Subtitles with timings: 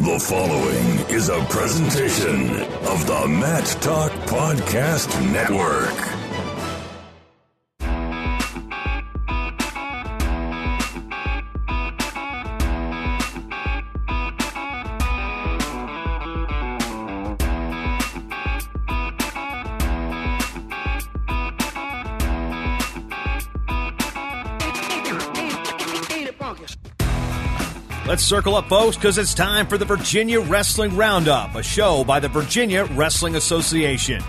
[0.00, 6.19] The following is a presentation of the Mat Talk Podcast Network.
[28.20, 32.20] Let's circle up, folks, because it's time for the Virginia Wrestling Roundup, a show by
[32.20, 34.22] the Virginia Wrestling Association.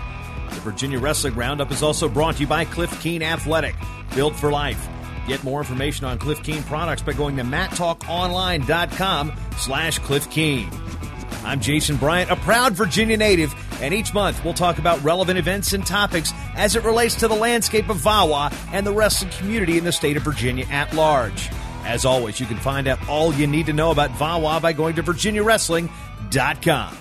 [0.48, 3.74] The Virginia Wrestling Roundup is also brought to you by Cliff Keen Athletic,
[4.14, 4.88] built for life.
[5.28, 10.70] Get more information on Cliff Keen products by going to mattalkonline.com slash Cliff Keen.
[11.44, 15.74] I'm Jason Bryant, a proud Virginia native, and each month we'll talk about relevant events
[15.74, 19.84] and topics as it relates to the landscape of VAWA and the wrestling community in
[19.84, 21.50] the state of Virginia at large.
[21.84, 24.94] As always, you can find out all you need to know about VAWA by going
[24.96, 26.98] to virginiawrestling.com.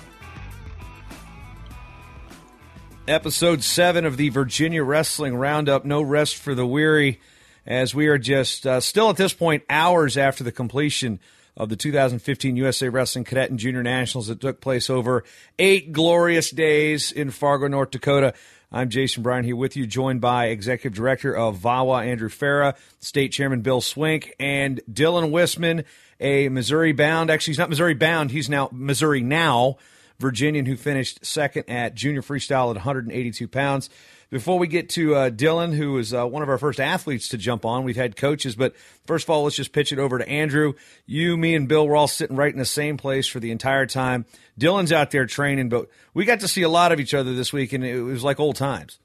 [3.07, 7.19] Episode 7 of the Virginia Wrestling Roundup No Rest for the Weary,
[7.65, 11.19] as we are just uh, still at this point hours after the completion
[11.57, 15.23] of the 2015 USA Wrestling Cadet and Junior Nationals that took place over
[15.59, 18.33] eight glorious days in Fargo, North Dakota.
[18.73, 23.33] I'm Jason Bryant here with you, joined by Executive Director of VAWA, Andrew Farah, State
[23.33, 25.83] Chairman Bill Swink, and Dylan Wisman,
[26.21, 29.75] a Missouri bound, actually, he's not Missouri bound, he's now Missouri now,
[30.19, 33.89] Virginian who finished second at junior freestyle at 182 pounds.
[34.31, 37.37] Before we get to uh, Dylan, who is uh, one of our first athletes to
[37.37, 38.73] jump on, we've had coaches, but
[39.05, 40.75] first of all, let's just pitch it over to Andrew.
[41.05, 43.85] You, me, and Bill were all sitting right in the same place for the entire
[43.85, 44.25] time.
[44.57, 47.51] Dylan's out there training, but we got to see a lot of each other this
[47.51, 48.99] week, and it was like old times.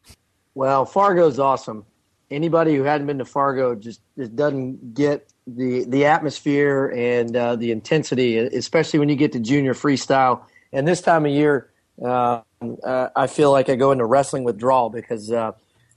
[0.54, 1.86] Well, Fargo's awesome.
[2.30, 7.56] Anybody who hadn't been to Fargo just, just doesn't get the the atmosphere and uh,
[7.56, 10.42] the intensity, especially when you get to junior freestyle.
[10.72, 11.70] And this time of year,
[12.04, 12.40] uh,
[12.84, 15.52] uh, I feel like I go into wrestling withdrawal because uh,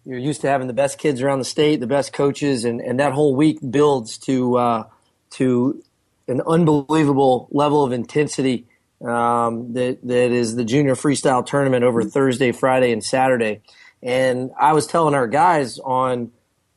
[0.05, 2.99] you're used to having the best kids around the state, the best coaches, and, and
[2.99, 4.83] that whole week builds to uh,
[5.31, 5.83] to
[6.27, 8.65] an unbelievable level of intensity
[9.01, 13.61] um, that that is the junior freestyle tournament over Thursday, Friday, and Saturday.
[14.01, 16.31] And I was telling our guys on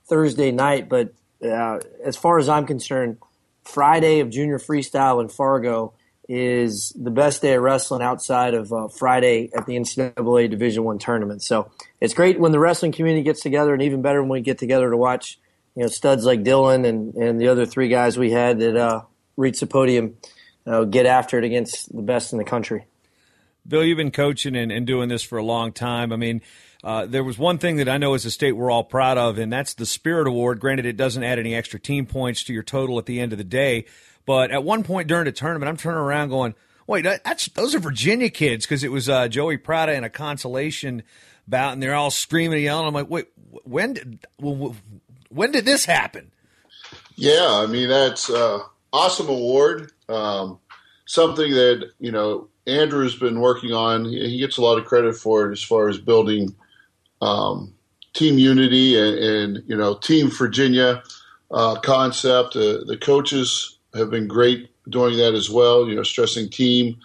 [0.07, 3.19] Thursday night, but uh, as far as I'm concerned,
[3.65, 5.95] Friday of junior freestyle in Fargo
[6.35, 10.99] is the best day of wrestling outside of uh, Friday at the NCAA Division One
[10.99, 11.43] tournament.
[11.43, 11.71] So
[12.01, 14.91] it's great when the wrestling community gets together, and even better when we get together
[14.91, 15.39] to watch
[15.77, 19.03] you know studs like Dylan and, and the other three guys we had that uh,
[19.37, 20.17] reached the podium
[20.67, 22.87] uh, get after it against the best in the country.
[23.69, 26.13] Bill, you've been coaching and, and doing this for a long time.
[26.13, 26.41] I mean.
[26.85, 29.39] Uh, there was one thing that I know as a state we're all proud of,
[29.39, 30.59] and that's the Spirit Award.
[30.59, 33.39] Granted, it doesn't add any extra team points to your total at the end of
[33.39, 33.85] the day,
[34.27, 36.55] but at one point during the tournament, I'm turning around going,
[36.87, 41.03] wait, that's those are Virginia kids because it was uh, Joey Prada in a consolation
[41.47, 42.87] bout, and they're all screaming and yelling.
[42.87, 43.27] I'm like, wait,
[43.65, 46.31] when did when did this happen?
[47.17, 48.61] Yeah, I mean that's uh,
[48.93, 49.93] awesome award.
[50.09, 50.59] Um,
[51.07, 54.05] something that you know Andrew's been working on.
[54.05, 56.55] He gets a lot of credit for it as far as building
[57.21, 57.75] um,
[58.13, 61.03] team unity and, and, you know Team Virginia
[61.51, 62.57] uh, concept.
[62.57, 65.89] Uh, the coaches have been great doing that as well.
[65.89, 66.99] You know, stressing team,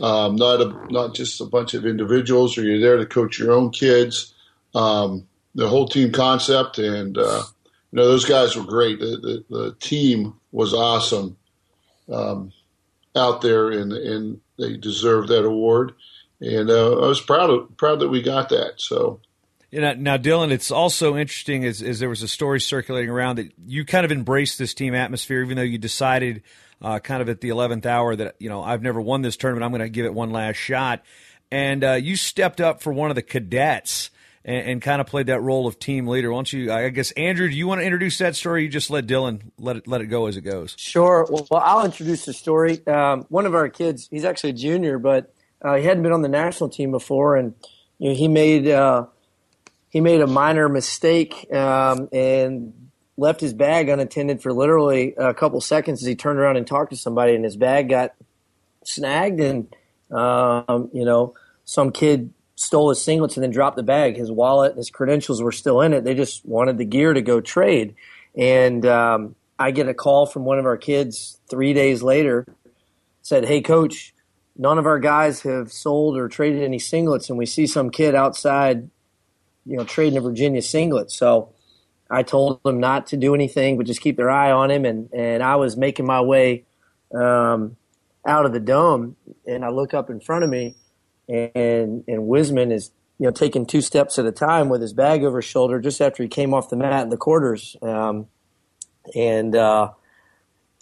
[0.00, 3.52] um, not a, not just a bunch of individuals, or you're there to coach your
[3.52, 4.34] own kids.
[4.74, 7.42] Um, the whole team concept, and uh,
[7.90, 9.00] you know, those guys were great.
[9.00, 11.36] The, the, the team was awesome
[12.12, 12.52] um,
[13.16, 15.94] out there, and and they deserved that award.
[16.40, 18.74] And uh, I was proud of proud that we got that.
[18.76, 19.20] So
[19.70, 23.36] you know, now, Dylan, it's also interesting as, as there was a story circulating around
[23.36, 26.42] that you kind of embraced this team atmosphere, even though you decided
[26.80, 29.64] uh, kind of at the 11th hour that, you know, I've never won this tournament.
[29.64, 31.02] I'm going to give it one last shot.
[31.50, 34.10] And uh, you stepped up for one of the cadets
[34.44, 36.30] and, and, kind of played that role of team leader.
[36.30, 38.62] Why don't you, I guess, Andrew, do you want to introduce that story?
[38.62, 40.74] you just let Dylan let it, let it go as it goes?
[40.78, 41.26] Sure.
[41.28, 42.86] Well, I'll introduce the story.
[42.86, 46.22] Um, one of our kids, he's actually a junior, but uh, he hadn't been on
[46.22, 47.36] the national team before.
[47.36, 47.54] And,
[47.98, 49.06] you know, he made, uh,
[49.90, 52.72] he made a minor mistake, um, and
[53.16, 56.90] left his bag unattended for literally a couple seconds as he turned around and talked
[56.90, 58.14] to somebody, and his bag got
[58.84, 59.74] snagged, and
[60.10, 64.16] um, you know some kid stole his singlets and then dropped the bag.
[64.16, 66.04] His wallet and his credentials were still in it.
[66.04, 67.94] They just wanted the gear to go trade,
[68.36, 72.46] and um, I get a call from one of our kids three days later,
[73.22, 74.14] said, "Hey, coach."
[74.60, 78.16] None of our guys have sold or traded any singlets, and we see some kid
[78.16, 78.90] outside,
[79.68, 81.10] you know, trading a Virginia singlet.
[81.10, 81.52] So,
[82.10, 84.84] I told them not to do anything, but just keep their eye on him.
[84.84, 86.64] And, and I was making my way
[87.14, 87.76] um,
[88.26, 89.16] out of the dome,
[89.46, 90.74] and I look up in front of me,
[91.28, 95.24] and and Wisman is you know taking two steps at a time with his bag
[95.24, 98.26] over his shoulder just after he came off the mat in the quarters, um,
[99.14, 99.90] and uh,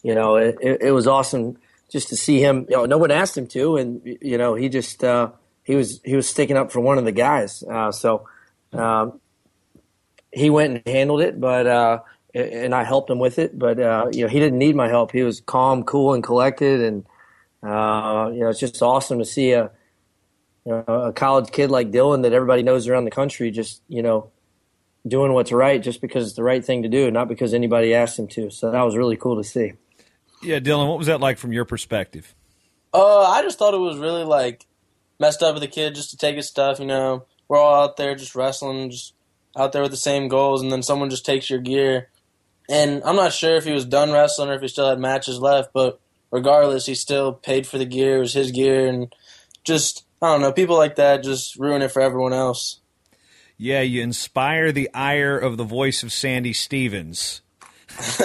[0.02, 2.66] you know it, it, it, was awesome just to see him.
[2.68, 5.30] You know, no one asked him to, and you know he just uh,
[5.62, 7.62] he was he was sticking up for one of the guys.
[7.62, 8.26] Uh, so
[8.72, 9.20] um,
[10.32, 12.00] he went and handled it, but uh,
[12.34, 13.58] and I helped him with it.
[13.58, 15.12] But uh, you know, he didn't need my help.
[15.12, 17.06] He was calm, cool, and collected, and
[17.62, 19.70] uh, you know, it's just awesome to see a
[20.64, 24.02] you know, a college kid like Dylan that everybody knows around the country just you
[24.02, 24.30] know
[25.06, 28.18] doing what's right just because it's the right thing to do, not because anybody asked
[28.18, 28.50] him to.
[28.50, 29.72] So that was really cool to see.
[30.42, 32.34] Yeah, Dylan, what was that like from your perspective?
[32.92, 34.66] Uh, I just thought it was really like
[35.18, 36.80] messed up with the kid just to take his stuff.
[36.80, 39.14] You know, we're all out there just wrestling, just
[39.56, 42.08] out there with the same goals, and then someone just takes your gear.
[42.68, 45.38] And I'm not sure if he was done wrestling or if he still had matches
[45.38, 46.00] left, but
[46.30, 48.16] regardless, he still paid for the gear.
[48.16, 49.14] It was his gear, and
[49.64, 52.80] just I don't know, people like that just ruin it for everyone else.
[53.58, 57.40] Yeah, you inspire the ire of the voice of Sandy Stevens.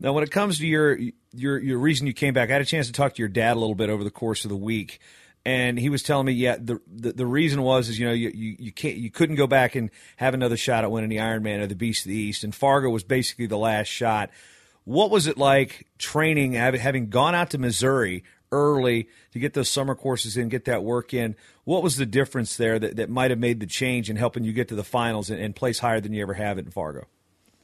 [0.00, 0.98] now, when it comes to your
[1.32, 3.56] your your reason you came back, I had a chance to talk to your dad
[3.56, 5.00] a little bit over the course of the week
[5.44, 8.30] and he was telling me, yeah, the, the, the reason was is you know you,
[8.34, 11.60] you you can't you couldn't go back and have another shot at winning the Ironman
[11.60, 14.30] or the Beast of the East, and Fargo was basically the last shot.
[14.84, 19.94] What was it like training, having gone out to Missouri early to get those summer
[19.94, 21.36] courses in, get that work in?
[21.64, 24.52] What was the difference there that, that might have made the change in helping you
[24.52, 27.06] get to the finals and, and place higher than you ever have it in Fargo?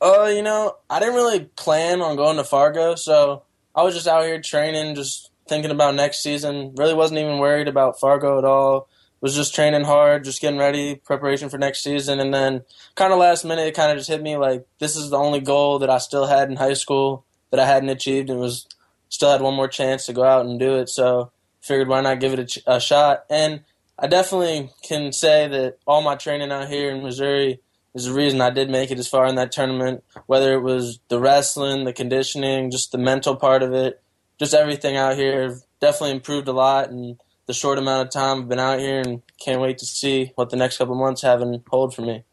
[0.00, 3.42] Uh, you know, I didn't really plan on going to Fargo, so
[3.75, 6.75] I was just out here training, just thinking about next season.
[6.77, 8.89] Really wasn't even worried about Fargo at all.
[9.21, 12.62] Was just training hard, just getting ready, preparation for next season, and then
[12.95, 15.41] kind of last minute, it kind of just hit me like this is the only
[15.41, 18.69] goal that I still had in high school that I hadn't achieved, and was
[19.09, 20.89] still had one more chance to go out and do it.
[20.89, 23.25] So figured why not give it a, a shot.
[23.29, 23.62] And
[23.99, 27.61] I definitely can say that all my training out here in Missouri
[27.95, 30.05] is the reason I did make it as far in that tournament.
[30.27, 34.00] Whether it was the wrestling, the conditioning, just the mental part of it
[34.38, 38.49] just everything out here definitely improved a lot in the short amount of time I've
[38.49, 41.62] been out here, and can't wait to see what the next couple months have in
[41.69, 42.25] hold for me.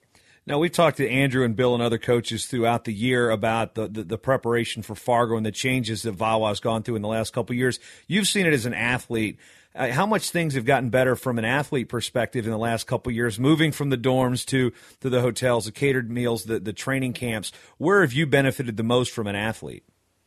[0.48, 3.88] Now we've talked to Andrew and Bill and other coaches throughout the year about the,
[3.88, 7.34] the, the preparation for Fargo and the changes that Vawa's gone through in the last
[7.34, 7.80] couple years.
[8.08, 9.40] You've seen it as an athlete.
[9.74, 13.12] Uh, how much things have gotten better from an athlete perspective in the last couple
[13.12, 14.72] years, moving from the dorms to
[15.02, 17.52] to the hotels, the catered meals, the the training camps.
[17.78, 19.84] Where have you benefited the most from an athlete?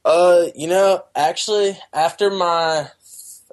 [0.09, 2.89] Uh, you know, actually, after my,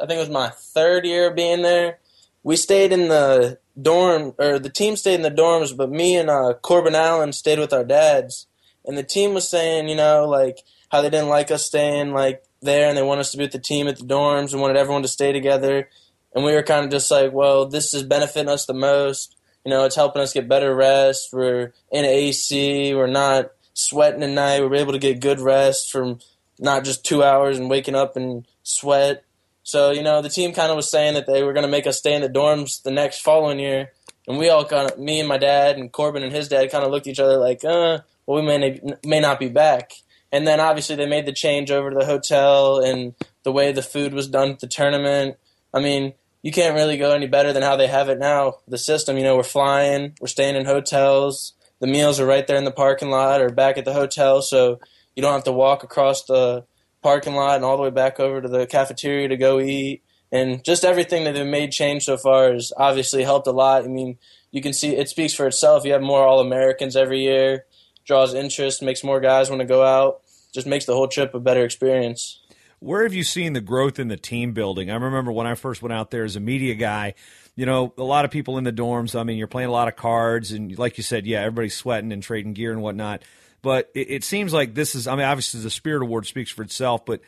[0.02, 2.00] I think it was my third year being there,
[2.44, 6.30] we stayed in the dorm, or the team stayed in the dorms, but me and
[6.30, 8.48] uh, Corbin Allen stayed with our dads.
[8.86, 10.60] And the team was saying, you know, like
[10.94, 13.52] how they didn't like us staying like there, and they want us to be with
[13.52, 15.90] the team at the dorms, and wanted everyone to stay together.
[16.34, 19.36] And we were kind of just like, well, this is benefiting us the most.
[19.66, 21.34] You know, it's helping us get better rest.
[21.34, 22.96] We're in AC.
[22.96, 24.62] We're not sweating at night.
[24.62, 26.20] We're able to get good rest from
[26.60, 29.24] not just two hours and waking up and sweat.
[29.64, 31.88] So, you know, the team kind of was saying that they were going to make
[31.88, 33.92] us stay in the dorms the next following year.
[34.28, 36.84] And we all kind of, me and my dad and Corbin and his dad kind
[36.84, 39.92] of looked at each other like, uh, well, we may, may not be back.
[40.32, 43.82] And then obviously they made the change over to the hotel and the way the
[43.82, 45.38] food was done at the tournament.
[45.74, 48.58] I mean, you can't really go any better than how they have it now.
[48.68, 52.58] The system, you know, we're flying, we're staying in hotels, the meals are right there
[52.58, 54.42] in the parking lot or back at the hotel.
[54.42, 54.80] So
[55.16, 56.66] you don't have to walk across the
[57.02, 60.04] parking lot and all the way back over to the cafeteria to go eat.
[60.32, 63.86] And just everything that they've made change so far has obviously helped a lot.
[63.86, 64.18] I mean,
[64.52, 65.86] you can see it speaks for itself.
[65.86, 67.66] You have more All Americans every year,
[68.06, 70.22] draws interest, makes more guys want to go out,
[70.54, 72.42] just makes the whole trip a better experience.
[72.80, 74.92] Where have you seen the growth in the team building?
[74.92, 77.14] I remember when I first went out there as a media guy,
[77.56, 79.18] you know, a lot of people in the dorms.
[79.18, 82.12] I mean, you're playing a lot of cards, and like you said, yeah, everybody's sweating
[82.12, 83.24] and trading gear and whatnot.
[83.66, 85.08] But it, it, seems like this is.
[85.08, 87.22] I mean, obviously the Spirit Award speaks for itself, but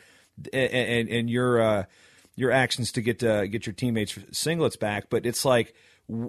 [0.52, 1.84] and and your uh,
[2.36, 5.10] your actions to get uh, get your teammates singlets back.
[5.10, 5.74] But it's like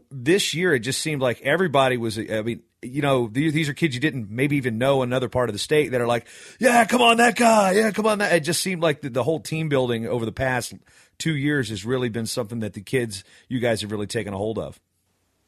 [0.10, 2.18] this year it just seemed like everybody was.
[2.18, 5.54] I mean, you know, these, are kids you didn't maybe even know another part of
[5.54, 6.26] the state that are like,
[6.60, 8.34] yeah, come on, that guy, yeah, come on, that.
[8.34, 10.74] It just seemed like the, the whole team building over the past
[11.20, 14.38] two years has really been something that the kids, you guys have really taken a
[14.38, 14.80] hold of.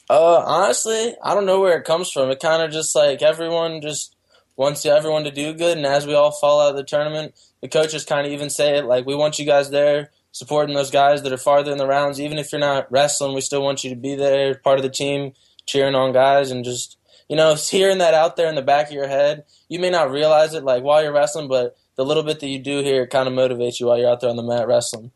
[0.08, 2.30] Uh, honestly, I don't know where it comes from.
[2.30, 4.14] It kind of just like everyone just
[4.62, 7.68] wants everyone to do good, and as we all fall out of the tournament, the
[7.68, 11.24] coaches kind of even say it like, "We want you guys there, supporting those guys
[11.24, 12.22] that are farther in the rounds.
[12.22, 14.90] Even if you're not wrestling, we still want you to be there, part of the
[14.90, 15.34] team,
[15.66, 18.94] cheering on guys, and just you know, hearing that out there in the back of
[18.94, 19.46] your head.
[19.68, 22.60] You may not realize it like while you're wrestling, but the little bit that you
[22.60, 25.12] do here kind of motivates you while you're out there on the mat wrestling.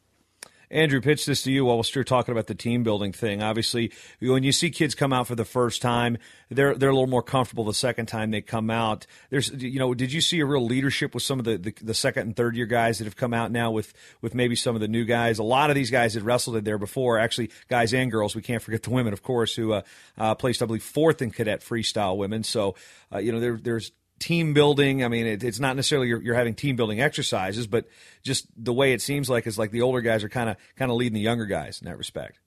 [0.69, 3.41] Andrew, pitch this to you while we're still talking about the team building thing.
[3.41, 6.17] Obviously, when you see kids come out for the first time,
[6.49, 9.05] they're they're a little more comfortable the second time they come out.
[9.29, 11.93] There's, you know, did you see a real leadership with some of the, the, the
[11.93, 14.81] second and third year guys that have come out now with with maybe some of
[14.81, 15.39] the new guys?
[15.39, 18.35] A lot of these guys had wrestled in there before, actually, guys and girls.
[18.35, 19.81] We can't forget the women, of course, who uh,
[20.17, 22.43] uh, placed, I believe, fourth in cadet freestyle women.
[22.43, 22.75] So,
[23.13, 25.03] uh, you know, there, there's team building.
[25.03, 27.85] I mean, it, it's not necessarily you're, you're, having team building exercises, but
[28.23, 30.91] just the way it seems like is like the older guys are kind of kind
[30.91, 32.39] of leading the younger guys in that respect.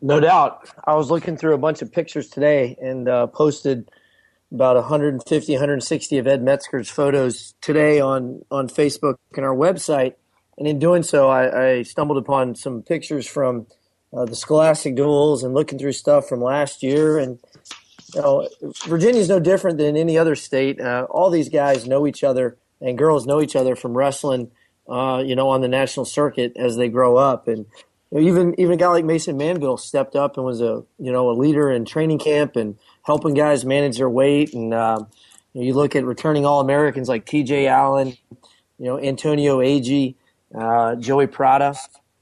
[0.00, 0.68] No doubt.
[0.84, 3.90] I was looking through a bunch of pictures today and uh, posted
[4.52, 10.14] about 150, 160 of Ed Metzger's photos today on on Facebook and our website.
[10.58, 13.66] And in doing so, I, I stumbled upon some pictures from
[14.12, 17.38] uh, the Scholastic duels and looking through stuff from last year and
[18.14, 18.48] you know,
[18.86, 20.80] Virginia's no different than any other state.
[20.80, 24.50] Uh, all these guys know each other, and girls know each other from wrestling.
[24.88, 27.66] Uh, you know, on the national circuit as they grow up, and
[28.10, 31.12] you know, even even a guy like Mason Manville stepped up and was a you
[31.12, 34.52] know a leader in training camp and helping guys manage their weight.
[34.52, 35.06] And um,
[35.54, 37.68] you look at returning All Americans like T.J.
[37.68, 38.16] Allen,
[38.78, 40.16] you know Antonio Agee,
[40.54, 41.74] uh, Joey Prada.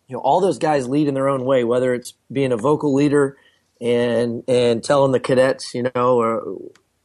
[0.06, 2.92] You know, all those guys lead in their own way, whether it's being a vocal
[2.92, 3.38] leader
[3.80, 6.58] and and telling the cadets, you know, or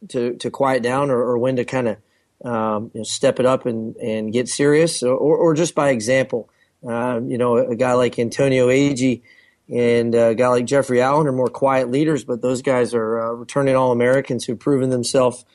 [0.10, 1.98] to to quiet down or, or when to kind of
[2.44, 6.50] um, you know, step it up and, and get serious, or, or just by example.
[6.88, 9.24] Uh, you know, a guy like Antonio Agee
[9.74, 13.32] and a guy like Jeffrey Allen are more quiet leaders, but those guys are uh,
[13.32, 15.46] returning All Americans who've proven themselves,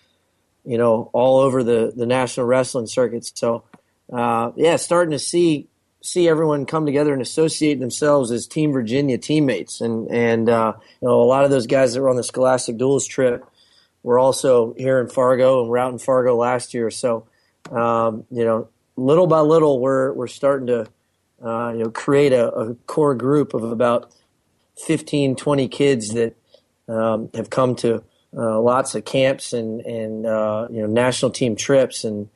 [0.65, 3.31] you know, all over the, the national wrestling circuits.
[3.35, 3.63] So,
[4.13, 5.69] uh, yeah, starting to see
[6.03, 9.81] see everyone come together and associate themselves as Team Virginia teammates.
[9.81, 12.77] And and uh, you know, a lot of those guys that were on the Scholastic
[12.77, 13.45] Duels trip
[14.03, 16.91] were also here in Fargo and were out in Fargo last year.
[16.91, 17.27] So
[17.71, 20.87] um, you know, little by little, we're we're starting to
[21.45, 24.13] uh, you know create a, a, core group of about
[24.87, 26.37] 15, 20 kids that
[26.89, 28.03] um, have come to
[28.37, 32.29] uh, lots of camps and and uh, you know national team trips and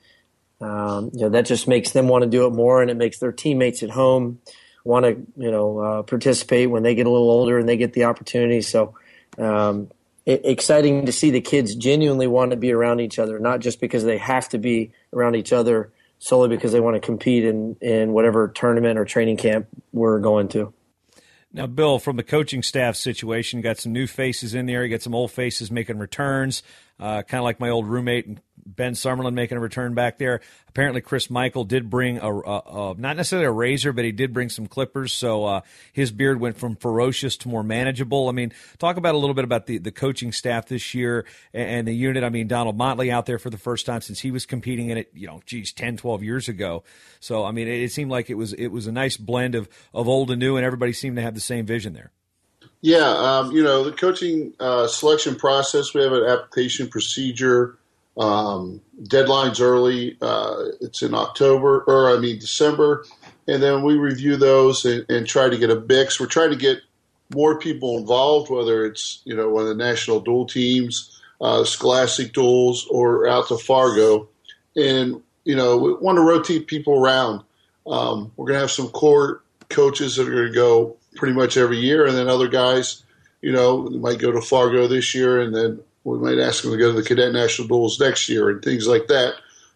[0.61, 3.19] um, you know that just makes them want to do it more, and it makes
[3.19, 4.41] their teammates at home
[4.85, 7.93] want to you know uh, participate when they get a little older and they get
[7.93, 8.61] the opportunity.
[8.61, 8.95] So
[9.39, 9.91] um,
[10.27, 13.81] it, exciting to see the kids genuinely want to be around each other, not just
[13.81, 17.77] because they have to be around each other solely because they want to compete in
[17.81, 20.73] in whatever tournament or training camp we're going to.
[21.53, 24.85] Now, Bill, from the coaching staff situation, got some new faces in there.
[24.85, 26.65] You got some old faces making returns,
[26.99, 30.41] uh, kind of like my old roommate and Ben Summerlin making a return back there.
[30.69, 34.33] Apparently, Chris Michael did bring a, a, a not necessarily a razor, but he did
[34.33, 35.13] bring some clippers.
[35.13, 35.61] So uh,
[35.93, 38.29] his beard went from ferocious to more manageable.
[38.29, 41.69] I mean, talk about a little bit about the, the coaching staff this year and,
[41.69, 42.25] and the unit.
[42.25, 44.99] I mean, Donald Motley out there for the first time since he was competing in
[44.99, 46.83] it, you know, geez, 10, 12 years ago.
[47.21, 49.69] So, I mean, it, it seemed like it was it was a nice blend of,
[49.93, 52.11] of old and new, and everybody seemed to have the same vision there.
[52.81, 57.79] Yeah, um, you know, the coaching uh, selection process, we have an application procedure
[58.17, 60.17] um, deadlines early.
[60.21, 63.05] Uh, it's in October, or I mean December,
[63.49, 66.21] and then we review those and, and, try to get a mix.
[66.21, 66.79] We're trying to get
[67.35, 72.33] more people involved, whether it's you know one of the national dual teams, uh, Scholastic
[72.33, 74.29] duels, or out to Fargo,
[74.77, 77.43] and you know we want to rotate people around.
[77.87, 81.57] Um, we're going to have some core coaches that are going to go pretty much
[81.57, 83.03] every year, and then other guys,
[83.43, 86.79] you know, might go to Fargo this year, and then we might ask them to
[86.79, 89.35] go to the cadet national duels next year and things like that.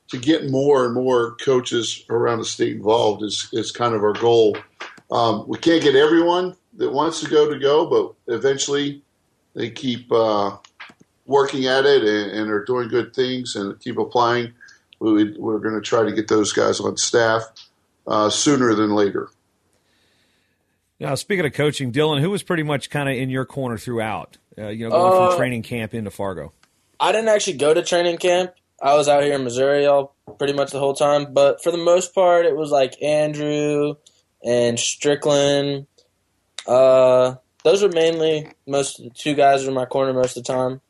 [0.08, 4.14] To get more and more coaches around the state involved is, is kind of our
[4.14, 4.56] goal.
[5.10, 9.02] Um, we can't get everyone that wants to go to go, but eventually
[9.54, 10.56] they keep uh,
[11.26, 14.52] working at it and, and, are doing good things and keep applying.
[14.98, 17.42] We, are going to try to get those guys on staff
[18.06, 19.28] uh, sooner than later.
[21.00, 24.38] Now, speaking of coaching, Dylan, who was pretty much kind of in your corner throughout?
[24.58, 26.52] Uh, you know, going uh, from training camp into Fargo.
[26.98, 28.52] I didn't actually go to training camp.
[28.82, 31.78] I was out here in Missouri all pretty much the whole time, but for the
[31.78, 33.94] most part, it was like Andrew
[34.44, 35.86] and Strickland.
[36.66, 40.52] Uh, those are mainly most of the two guys in my corner most of the
[40.52, 40.80] time.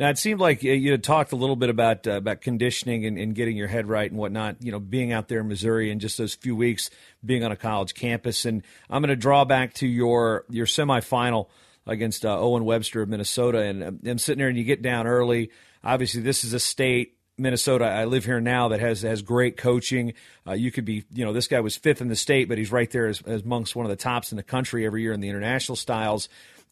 [0.00, 3.18] Now it seemed like you had talked a little bit about uh, about conditioning and,
[3.18, 4.56] and, getting your head right and whatnot.
[4.60, 6.88] You know, being out there in Missouri and just those few weeks
[7.22, 8.46] being on a college campus.
[8.46, 11.48] And I'm going to draw back to your your semifinal
[11.86, 13.58] against uh, Owen Webster of Minnesota.
[13.58, 15.50] And I'm um, sitting there, and you get down early.
[15.84, 17.84] Obviously, this is a state Minnesota.
[17.84, 20.14] I live here now that has has great coaching.
[20.46, 22.72] Uh, you could be, you know, this guy was fifth in the state, but he's
[22.72, 25.20] right there as, as amongst one of the tops in the country every year in
[25.20, 26.30] the international styles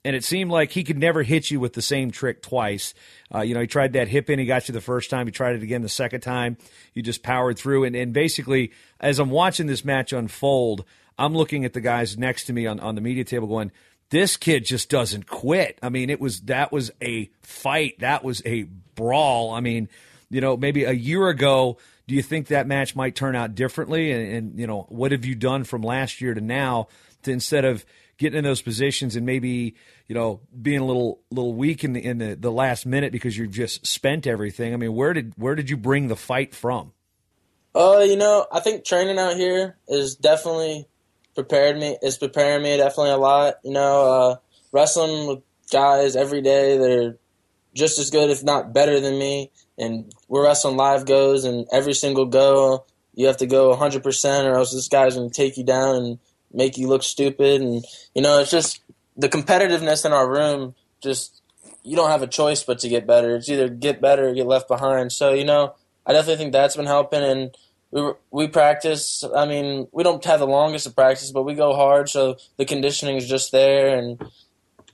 [0.09, 2.95] and it seemed like he could never hit you with the same trick twice.
[3.35, 5.31] Uh, you know, he tried that hip in, he got you the first time, he
[5.31, 6.57] tried it again the second time.
[6.95, 10.87] You just powered through, and, and basically, as I'm watching this match unfold,
[11.19, 13.71] I'm looking at the guys next to me on, on the media table going,
[14.09, 15.79] this kid just doesn't quit.
[15.83, 18.63] I mean, it was that was a fight, that was a
[18.95, 19.53] brawl.
[19.53, 19.91] I mean,
[20.31, 24.11] you know, maybe a year ago, do you think that match might turn out differently?
[24.11, 26.89] And, and you know, what have you done from last year to now
[27.25, 27.85] to instead of
[28.19, 29.75] getting in those positions and maybe
[30.07, 33.37] you know being a little little weak in the in the, the last minute because
[33.37, 34.75] you've just spent everything.
[34.75, 36.93] I mean, where did where did you bring the fight from?
[37.75, 40.89] Uh, you know, I think training out here is definitely
[41.35, 41.97] prepared me.
[42.03, 43.55] It's preparing me definitely a lot.
[43.65, 44.37] You know, uh,
[44.73, 47.19] wrestling with guys every day that are
[47.75, 51.95] just as good, if not better than me, and we're wrestling live goes, and every
[51.95, 52.85] single go
[53.19, 56.19] you have to go 100% or else this guy's going to take you down and
[56.53, 58.81] make you look stupid, and you know, it's just
[59.17, 60.75] the competitiveness in our room.
[61.03, 61.43] Just
[61.83, 63.37] you don't have a choice but to get better.
[63.37, 65.13] It's either get better or get left behind.
[65.13, 65.75] So you know,
[66.07, 67.57] I definitely think that's been helping, and
[67.91, 69.25] we we practice.
[69.35, 72.65] I mean, we don't have the longest of practice, but we go hard, so the
[72.65, 74.21] conditioning is just there, and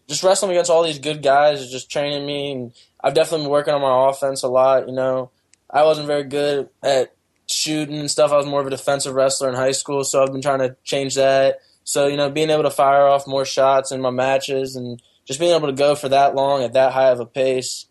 [0.09, 2.53] just wrestling against all these good guys is just training me.
[2.53, 4.89] And I've definitely been working on my offense a lot.
[4.89, 5.31] You know,
[5.71, 7.15] I wasn't very good at
[7.55, 8.33] shooting and stuff.
[8.33, 10.77] I was more of a defensive wrestler in high school, so I've been trying to
[10.85, 11.61] change that.
[11.85, 15.41] So you know, being able to fire off more shots in my matches and just
[15.41, 17.87] being able to go for that long at that high of a pace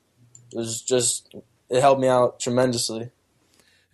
[0.53, 1.33] was just
[1.69, 3.09] it helped me out tremendously.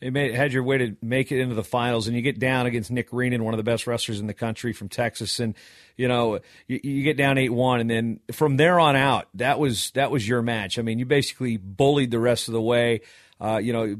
[0.01, 2.65] You made had your way to make it into the finals, and you get down
[2.65, 5.55] against Nick Reenan, one of the best wrestlers in the country from Texas, and
[5.97, 9.59] you know you, you get down eight one, and then from there on out, that
[9.59, 10.79] was that was your match.
[10.79, 13.01] I mean, you basically bullied the rest of the way.
[13.41, 13.97] Uh, you know,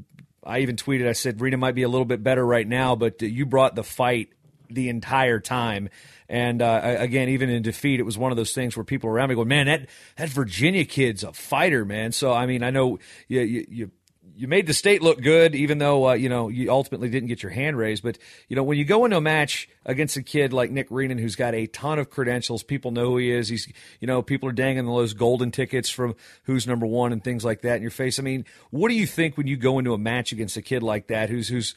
[0.50, 3.22] I even tweeted, I said, Rena might be a little bit better right now, but
[3.22, 4.30] you brought the fight
[4.70, 5.90] the entire time.
[6.28, 9.30] And uh, again, even in defeat, it was one of those things where people around
[9.30, 13.00] me go, "Man, that that Virginia kid's a fighter, man." So I mean, I know
[13.28, 13.92] you you, you
[14.40, 17.44] you made the state look good, even though uh, you know you ultimately didn't get
[17.44, 18.02] your hand raised.
[18.02, 21.20] But you know when you go into a match against a kid like Nick Reenan,
[21.20, 23.50] who's got a ton of credentials, people know who he is.
[23.50, 27.44] He's you know people are dangling those golden tickets from who's number one and things
[27.44, 28.18] like that in your face.
[28.18, 30.84] I mean, what do you think when you go into a match against a kid
[30.84, 31.76] like that, who's who's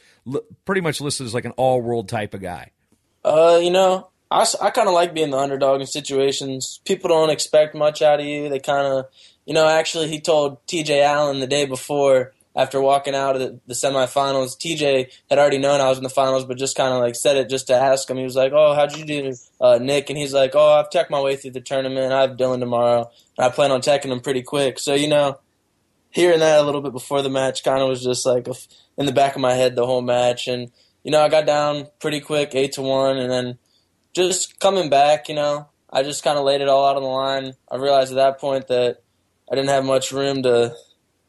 [0.65, 2.71] pretty much listed as like an all world type of guy?
[3.25, 6.81] Uh, you know, I, I kind of like being the underdog in situations.
[6.85, 8.49] People don't expect much out of you.
[8.49, 9.07] They kind of,
[9.47, 11.03] you know, actually, he told T.J.
[11.03, 14.57] Allen the day before after walking out of the, the semifinals.
[14.57, 17.37] TJ had already known I was in the finals, but just kind of like said
[17.37, 18.19] it just to ask him.
[18.19, 21.11] He was like, "Oh, how'd you do, uh, Nick?" And he's like, "Oh, I've teched
[21.11, 22.13] my way through the tournament.
[22.13, 23.11] I have Dylan tomorrow.
[23.39, 25.39] And I plan on teching him pretty quick." So you know,
[26.11, 28.47] hearing that a little bit before the match kind of was just like
[28.99, 30.47] in the back of my head the whole match.
[30.47, 30.71] And
[31.03, 33.59] you know, I got down pretty quick, eight to one, and then
[34.13, 37.09] just coming back, you know, I just kind of laid it all out on the
[37.09, 37.55] line.
[37.71, 39.03] I realized at that point that
[39.51, 40.75] I didn't have much room to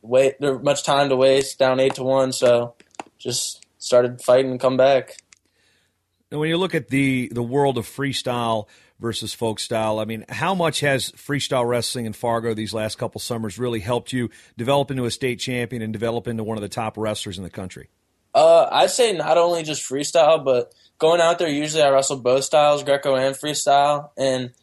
[0.04, 2.76] wait there much time to waste down eight to one so
[3.18, 5.18] just started fighting and come back.
[6.32, 8.68] Now when you look at the the world of freestyle
[9.00, 13.20] versus folk style i mean how much has freestyle wrestling in fargo these last couple
[13.20, 16.70] summers really helped you develop into a state champion and develop into one of the
[16.70, 17.90] top wrestlers in the country?
[18.34, 22.44] Uh, i'd say not only just freestyle but going out there usually i wrestle both
[22.44, 24.54] styles greco and freestyle and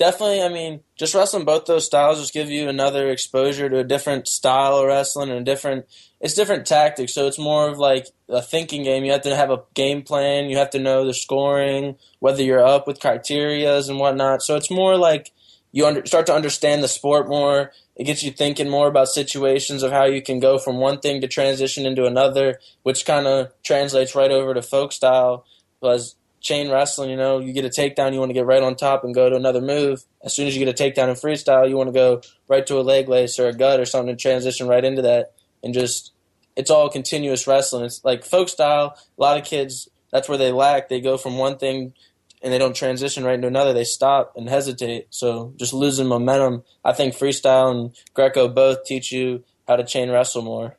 [0.00, 3.84] definitely, I mean, just wrestling both those styles just give you another exposure to a
[3.84, 5.86] different style of wrestling and a different.
[6.20, 9.04] It's different tactics, so it's more of like a thinking game.
[9.04, 10.48] You have to have a game plan.
[10.48, 14.42] You have to know the scoring, whether you're up with criterias and whatnot.
[14.42, 15.32] So it's more like
[15.72, 17.70] you under, start to understand the sport more.
[17.94, 21.20] It gets you thinking more about situations of how you can go from one thing
[21.20, 25.44] to transition into another, which kind of translates right over to folk style.
[25.80, 28.74] Because chain wrestling, you know, you get a takedown, you want to get right on
[28.74, 30.04] top and go to another move.
[30.24, 32.78] As soon as you get a takedown in freestyle, you want to go right to
[32.78, 36.12] a leg lace or a gut or something to transition right into that and just
[36.56, 37.84] it's all continuous wrestling.
[37.84, 40.88] It's like folk style, a lot of kids that's where they lack.
[40.88, 41.94] They go from one thing
[42.42, 43.72] and they don't transition right into another.
[43.72, 45.08] They stop and hesitate.
[45.10, 46.64] So just losing momentum.
[46.84, 50.76] I think freestyle and Greco both teach you how to chain wrestle more.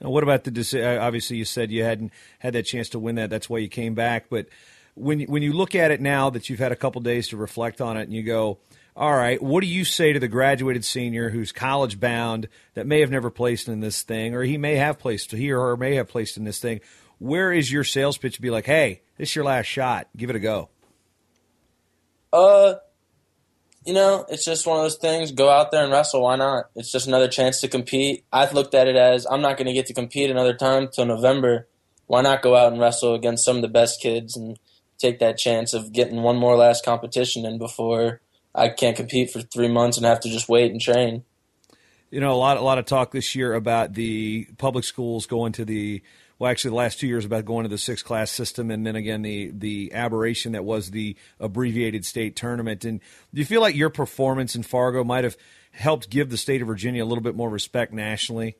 [0.00, 0.86] Now, what about the decision?
[0.86, 3.30] Uh, obviously, you said you hadn't had that chance to win that.
[3.30, 4.26] That's why you came back.
[4.30, 4.46] But
[4.98, 7.80] when when you look at it now that you've had a couple days to reflect
[7.80, 8.58] on it, and you go,
[8.96, 13.00] all right, what do you say to the graduated senior who's college bound that may
[13.00, 15.94] have never placed in this thing, or he may have placed, he or her may
[15.94, 16.80] have placed in this thing?
[17.18, 20.30] Where is your sales pitch to be like, hey, this is your last shot, give
[20.30, 20.68] it a go?
[22.32, 22.74] Uh,
[23.84, 25.32] you know, it's just one of those things.
[25.32, 26.22] Go out there and wrestle.
[26.22, 26.66] Why not?
[26.74, 28.24] It's just another chance to compete.
[28.32, 31.06] I've looked at it as I'm not going to get to compete another time till
[31.06, 31.68] November.
[32.06, 34.58] Why not go out and wrestle against some of the best kids and
[34.98, 38.20] take that chance of getting one more last competition in before
[38.54, 41.24] I can't compete for three months and have to just wait and train.
[42.10, 45.52] You know, a lot, a lot of talk this year about the public schools going
[45.52, 46.02] to the
[46.38, 48.94] well, actually, the last two years about going to the six class system, and then
[48.94, 52.84] again the the aberration that was the abbreviated state tournament.
[52.84, 53.00] And
[53.34, 55.36] do you feel like your performance in Fargo might have
[55.72, 58.56] helped give the state of Virginia a little bit more respect nationally?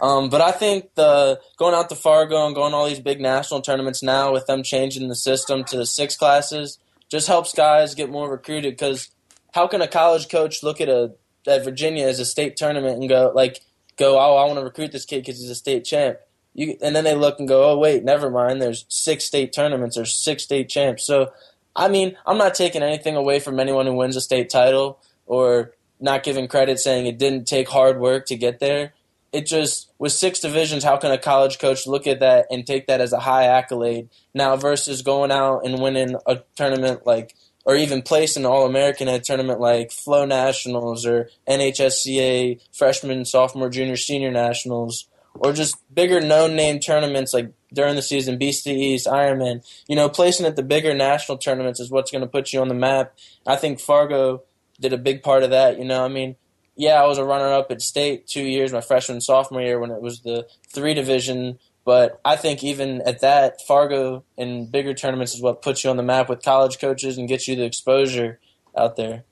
[0.00, 3.60] Um, but I think the going out to Fargo and going all these big national
[3.60, 6.78] tournaments now with them changing the system to the six classes
[7.10, 8.74] just helps guys get more recruited.
[8.74, 9.10] Because
[9.52, 11.12] how can a college coach look at a
[11.46, 13.60] at Virginia as a state tournament and go like
[13.98, 16.18] go oh I want to recruit this kid because he's a state champ
[16.54, 18.60] you, and then they look and go, oh wait, never mind.
[18.60, 19.96] There's six state tournaments.
[19.96, 21.06] There's six state champs.
[21.06, 21.32] So,
[21.74, 25.72] I mean, I'm not taking anything away from anyone who wins a state title or
[26.00, 28.92] not giving credit, saying it didn't take hard work to get there.
[29.32, 32.86] It just with six divisions, how can a college coach look at that and take
[32.86, 37.76] that as a high accolade now versus going out and winning a tournament like or
[37.76, 43.70] even placing an All American at a tournament like Flo Nationals or NHSCA freshman, sophomore,
[43.70, 49.64] junior, senior nationals or just bigger known name tournaments like during the season, East, Ironman.
[49.88, 52.68] You know, placing at the bigger national tournaments is what's going to put you on
[52.68, 53.16] the map.
[53.46, 54.42] I think Fargo
[54.80, 55.78] did a big part of that.
[55.78, 56.36] You know, I mean,
[56.82, 59.78] yeah, I was a runner up at state two years, my freshman and sophomore year
[59.78, 61.60] when it was the three division.
[61.84, 65.96] But I think even at that, Fargo in bigger tournaments is what puts you on
[65.96, 68.40] the map with college coaches and gets you the exposure
[68.76, 69.22] out there.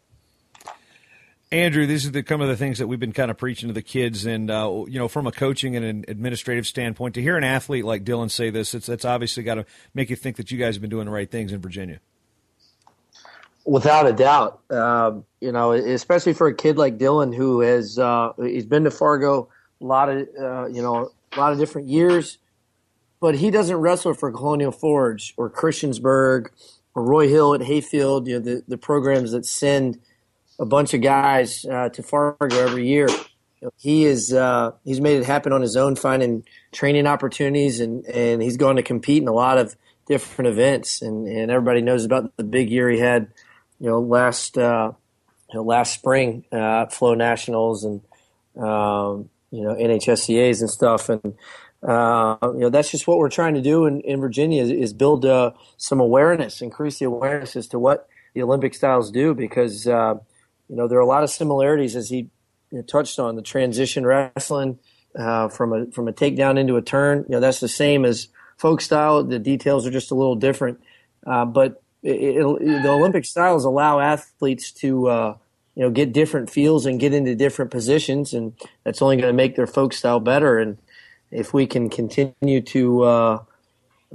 [1.51, 3.73] Andrew, these are the, some of the things that we've been kind of preaching to
[3.73, 7.37] the kids, and uh, you know, from a coaching and an administrative standpoint, to hear
[7.37, 10.53] an athlete like Dylan say this, it's, it's obviously got to make you think that
[10.53, 11.99] you guys have been doing the right things in Virginia.
[13.67, 18.33] Without a doubt, um, you know, especially for a kid like Dylan who has uh,
[18.39, 19.49] he's been to Fargo
[19.81, 22.39] a lot of uh, you know a lot of different years,
[23.21, 26.49] but he doesn't wrestle for Colonial Forge or Christiansburg
[26.95, 28.27] or Roy Hill at Hayfield.
[28.27, 30.01] You know, the the programs that send
[30.59, 33.09] a bunch of guys uh, to Fargo every year.
[33.77, 38.43] He is uh, he's made it happen on his own, finding training opportunities, and, and
[38.43, 41.03] he's going to compete in a lot of different events.
[41.03, 43.29] And, and everybody knows about the big year he had,
[43.81, 44.93] you know, last uh,
[45.51, 48.01] you know, last spring uh, Flo Nationals and
[48.57, 51.09] um, you know NHSCA's and stuff.
[51.09, 51.35] And
[51.83, 54.93] uh, you know that's just what we're trying to do in, in Virginia is, is
[54.93, 59.87] build uh, some awareness, increase the awareness as to what the Olympic styles do because
[59.89, 60.15] uh,
[60.71, 62.29] you know, there are a lot of similarities as he
[62.87, 64.79] touched on the transition wrestling
[65.19, 67.25] uh, from a from a takedown into a turn.
[67.29, 69.25] You know, that's the same as folk style.
[69.25, 70.81] The details are just a little different,
[71.27, 75.37] uh, but it, it, the Olympic styles allow athletes to uh,
[75.75, 79.37] you know get different feels and get into different positions, and that's only going to
[79.37, 80.59] make their folk style better.
[80.59, 80.79] And
[81.31, 83.43] if we can continue to uh,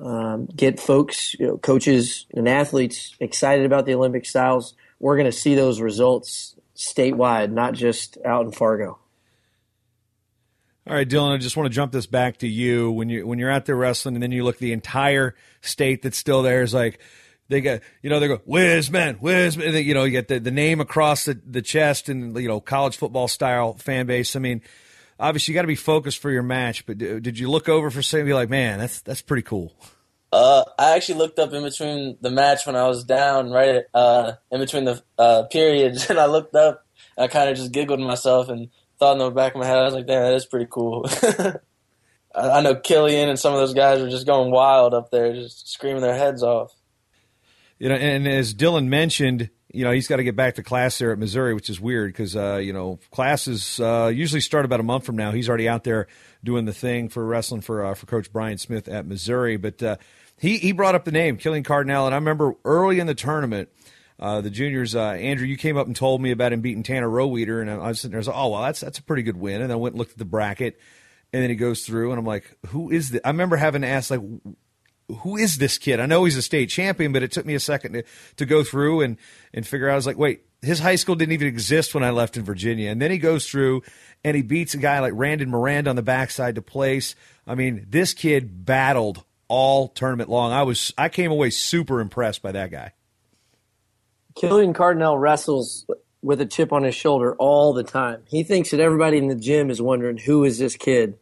[0.02, 5.30] um, get folks, you know, coaches, and athletes excited about the Olympic styles we're going
[5.30, 8.98] to see those results statewide, not just out in Fargo.
[10.88, 12.92] All right, Dylan, I just want to jump this back to you.
[12.92, 16.18] When you when you're out there wrestling and then you look the entire state that's
[16.18, 17.00] still there is like
[17.48, 20.40] they get, you know they go whiz man whiz man you know you get the,
[20.40, 24.40] the name across the, the chest and you know college football style fan base i
[24.40, 24.62] mean
[25.20, 28.02] obviously you got to be focused for your match but did you look over for
[28.02, 29.76] saying be like man that's that's pretty cool
[30.36, 33.86] uh, I actually looked up in between the match when I was down, right at,
[33.94, 36.86] uh, in between the uh, periods, and I looked up.
[37.16, 39.78] And I kind of just giggled myself and thought in the back of my head,
[39.78, 41.10] I was like, "Damn, that is pretty cool."
[42.36, 45.72] I know Killian and some of those guys were just going wild up there, just
[45.72, 46.74] screaming their heads off.
[47.78, 50.98] You know, and as Dylan mentioned, you know he's got to get back to class
[50.98, 54.80] there at Missouri, which is weird because uh, you know classes uh, usually start about
[54.80, 55.32] a month from now.
[55.32, 56.08] He's already out there
[56.44, 59.98] doing the thing for wrestling for uh, for Coach Brian Smith at Missouri, but uh,
[60.40, 63.70] he he brought up the name Killian Cardinal, and I remember early in the tournament.
[64.18, 67.10] Uh, the juniors, uh, Andrew, you came up and told me about him beating Tanner
[67.10, 69.24] Roweeder, and I was sitting there, I was like, oh, well, that's that's a pretty
[69.24, 69.62] good win.
[69.62, 70.80] And I went and looked at the bracket,
[71.34, 73.22] and then he goes through, and I'm like, who is this?
[73.26, 74.22] I remember having to ask, like,
[75.22, 76.00] who is this kid?
[76.00, 78.04] I know he's a state champion, but it took me a second to,
[78.38, 79.18] to go through and,
[79.54, 79.94] and figure out.
[79.94, 82.90] I was like, wait, his high school didn't even exist when I left in Virginia.
[82.90, 83.84] And then he goes through
[84.24, 87.16] and he beats a guy like Randon Miranda on the backside to place.
[87.46, 90.52] I mean, this kid battled all tournament long.
[90.52, 92.94] I was I came away super impressed by that guy.
[94.36, 95.86] Killian Cardinal wrestles
[96.22, 98.24] with a chip on his shoulder all the time.
[98.28, 101.20] He thinks that everybody in the gym is wondering who is this kid,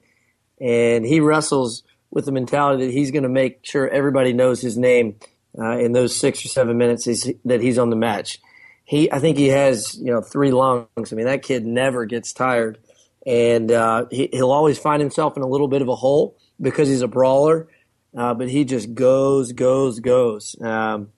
[0.59, 4.77] and he wrestles with the mentality that he's going to make sure everybody knows his
[4.77, 5.15] name
[5.57, 7.05] uh, in those six or seven minutes
[7.43, 8.39] that he's on the match.
[8.85, 11.11] He, I think he has you know three lungs.
[11.11, 12.77] I mean that kid never gets tired,
[13.25, 16.87] and uh, he, will always find himself in a little bit of a hole because
[16.87, 17.67] he's a brawler.
[18.15, 20.55] Uh, but he just goes, goes, goes.
[20.61, 21.09] Um,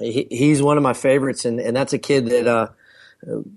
[0.00, 2.68] he, he's one of my favorites, and, and that's a kid that uh,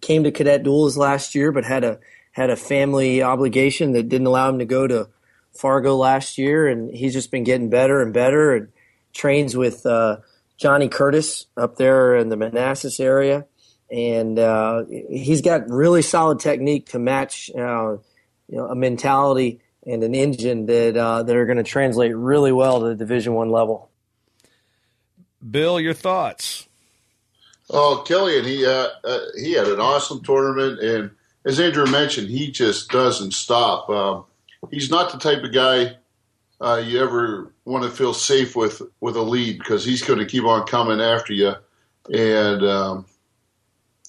[0.02, 2.00] came to cadet duels last year, but had a
[2.32, 5.08] had a family obligation that didn't allow him to go to
[5.56, 8.70] Fargo last year, and he's just been getting better and better, and
[9.14, 10.18] trains with uh,
[10.58, 13.46] Johnny Curtis up there in the Manassas area,
[13.92, 17.98] and uh, he's got really solid technique to match, uh,
[18.48, 22.52] you know, a mentality and an engine that uh, that are going to translate really
[22.52, 23.90] well to the Division One level.
[25.50, 26.68] Bill, your thoughts?
[27.70, 31.12] Oh, Killian, he uh, uh, he had an awesome tournament, and
[31.46, 33.90] as Andrew mentioned, he just doesn't stop.
[33.90, 34.26] Um,
[34.72, 35.96] he's not the type of guy
[36.64, 40.26] uh, you ever want to feel safe with with a lead because he's going to
[40.26, 41.54] keep on coming after you,
[42.14, 43.06] and um,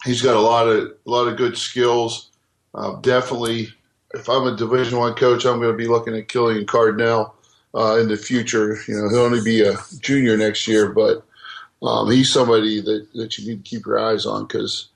[0.04, 2.30] he's got a lot of a lot of good skills.
[2.74, 3.68] Uh, definitely,
[4.14, 7.34] if I'm a Division One coach, I'm going to be looking at Killian Cardinal
[7.74, 8.78] uh, in the future.
[8.86, 11.24] You know, he'll only be a junior next year, but
[11.82, 14.88] um, he's somebody that, that you need to keep your eyes on because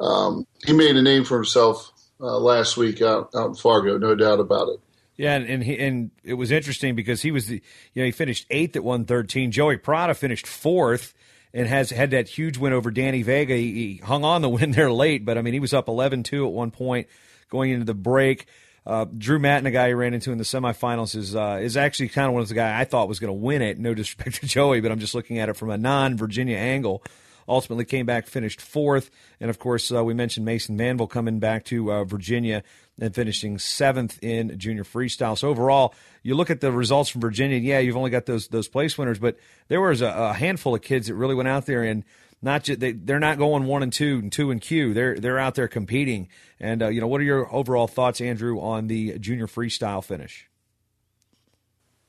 [0.00, 4.14] um, he made a name for himself uh, last week out, out in Fargo, no
[4.14, 4.80] doubt about it.
[5.16, 8.12] Yeah, and and, he, and it was interesting because he was the you know he
[8.12, 9.50] finished eighth at one thirteen.
[9.50, 11.12] Joey Prada finished fourth
[11.52, 13.54] and has had that huge win over Danny Vega.
[13.56, 16.46] He, he hung on the win there late, but I mean he was up 11-2
[16.46, 17.08] at one point
[17.50, 18.46] going into the break.
[18.86, 22.08] Uh, Drew Mattin, a guy he ran into in the semifinals, is uh, is actually
[22.08, 23.78] kind of one of the guy I thought was going to win it.
[23.78, 27.02] No disrespect to Joey, but I'm just looking at it from a non-Virginia angle.
[27.48, 31.64] Ultimately, came back, finished fourth, and of course, uh, we mentioned Mason Manville coming back
[31.66, 32.62] to uh, Virginia
[33.00, 35.38] and finishing seventh in junior freestyle.
[35.38, 37.58] So overall, you look at the results from Virginia.
[37.58, 39.36] Yeah, you've only got those those place winners, but
[39.68, 42.04] there was a, a handful of kids that really went out there and
[42.40, 44.94] not just they, they're not going one and two and two and Q.
[44.94, 46.28] They're they're out there competing.
[46.60, 50.48] And uh, you know, what are your overall thoughts, Andrew, on the junior freestyle finish?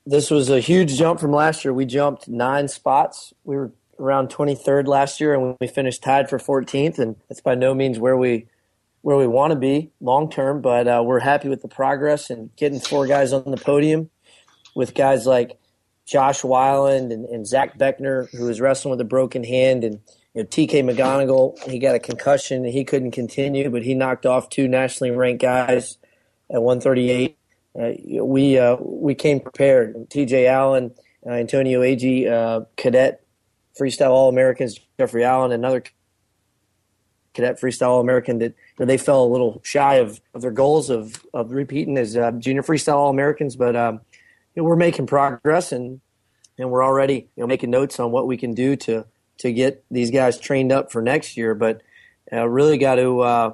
[0.05, 1.73] This was a huge jump from last year.
[1.73, 3.33] We jumped nine spots.
[3.43, 6.99] We were around 23rd last year, and we finished tied for 14th.
[6.99, 8.47] And that's by no means where we
[9.01, 12.53] where we want to be long term, but uh, we're happy with the progress and
[12.57, 14.09] getting four guys on the podium
[14.75, 15.57] with guys like
[16.05, 19.99] Josh Weiland and, and Zach Beckner, who was wrestling with a broken hand, and
[20.33, 24.49] you know, TK McGonigal, he got a concussion he couldn't continue, but he knocked off
[24.49, 25.97] two nationally ranked guys
[26.51, 27.37] at 138.
[27.79, 29.95] Uh, we uh, we came prepared.
[30.09, 30.91] TJ Allen,
[31.25, 33.23] uh, Antonio Agee, uh, cadet
[33.79, 35.83] freestyle All Americans, Jeffrey Allen, another
[37.33, 40.51] cadet freestyle All American that you know, they fell a little shy of, of their
[40.51, 44.01] goals of, of repeating as uh, junior freestyle All Americans, but um,
[44.55, 46.01] you know, we're making progress and
[46.59, 49.05] and we're already you know making notes on what we can do to
[49.39, 51.55] to get these guys trained up for next year.
[51.55, 51.81] But
[52.31, 53.53] uh, really got to uh,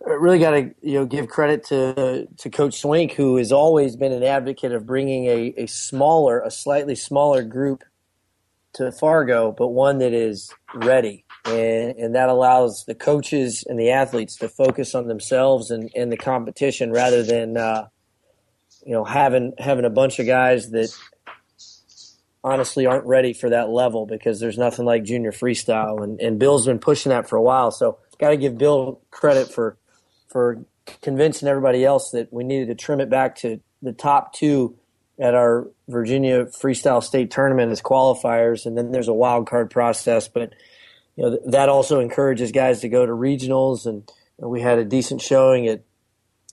[0.00, 4.12] really got to you know give credit to to Coach Swink, who has always been
[4.12, 7.82] an advocate of bringing a, a smaller, a slightly smaller group
[8.76, 11.24] to Fargo, but one that is ready.
[11.44, 16.10] And, and that allows the coaches and the athletes to focus on themselves and, and
[16.10, 17.86] the competition rather than, uh,
[18.84, 20.94] you know, having having a bunch of guys that
[22.42, 26.66] honestly aren't ready for that level because there's nothing like junior freestyle and, and Bill's
[26.66, 27.70] been pushing that for a while.
[27.70, 29.76] So got to give Bill credit for
[30.28, 30.64] for
[31.02, 34.76] convincing everybody else that we needed to trim it back to the top two
[35.18, 40.28] at our Virginia freestyle state tournament as qualifiers, and then there's a wild card process.
[40.28, 40.52] But
[41.16, 45.22] you know that also encourages guys to go to regionals, and we had a decent
[45.22, 45.82] showing at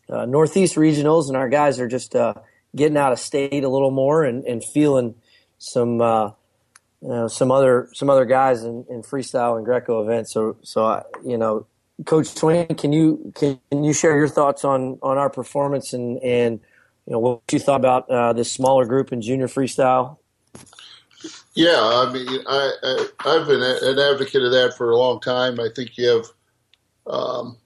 [0.10, 2.34] uh, Northeast regionals, and our guys are just uh,
[2.76, 5.16] getting out of state a little more and, and feeling
[5.58, 6.32] some uh,
[7.04, 10.34] you know, some other some other guys in, in freestyle and Greco events.
[10.34, 11.68] So so I, you know,
[12.06, 16.62] Coach Swink, can you can you share your thoughts on on our performance and and
[17.06, 20.18] you know what you thought about uh, this smaller group in junior freestyle?
[21.56, 25.60] Yeah, I mean, I, I have been an advocate of that for a long time.
[25.60, 26.26] I think you have
[27.06, 27.58] um,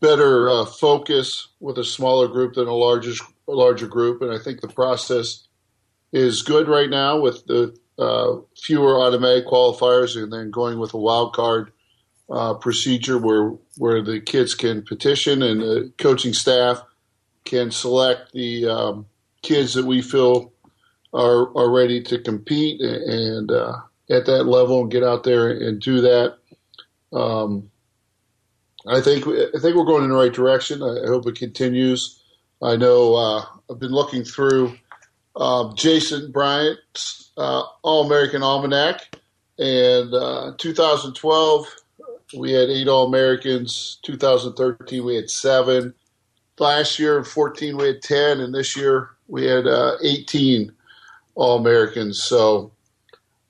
[0.00, 3.12] better uh, focus with a smaller group than a larger
[3.46, 5.48] larger group, and I think the process
[6.12, 10.98] is good right now with the uh, fewer automatic qualifiers and then going with a
[10.98, 11.72] wild card
[12.30, 16.82] uh, procedure where where the kids can petition and the coaching staff
[17.50, 19.06] can select the um,
[19.42, 20.52] kids that we feel
[21.12, 23.76] are are ready to compete and uh,
[24.08, 26.38] at that level and get out there and do that.
[27.12, 27.68] Um,
[28.86, 30.80] I think I think we're going in the right direction.
[30.82, 32.22] I hope it continues.
[32.62, 34.76] I know uh, I've been looking through
[35.34, 39.16] uh, Jason Bryant's uh, All American Almanac,
[39.58, 41.66] and uh, 2012
[42.38, 43.98] we had eight All Americans.
[44.02, 45.94] 2013 we had seven.
[46.60, 50.70] Last year in 14 we had 10, and this year we had uh, 18
[51.34, 52.22] All Americans.
[52.22, 52.70] So,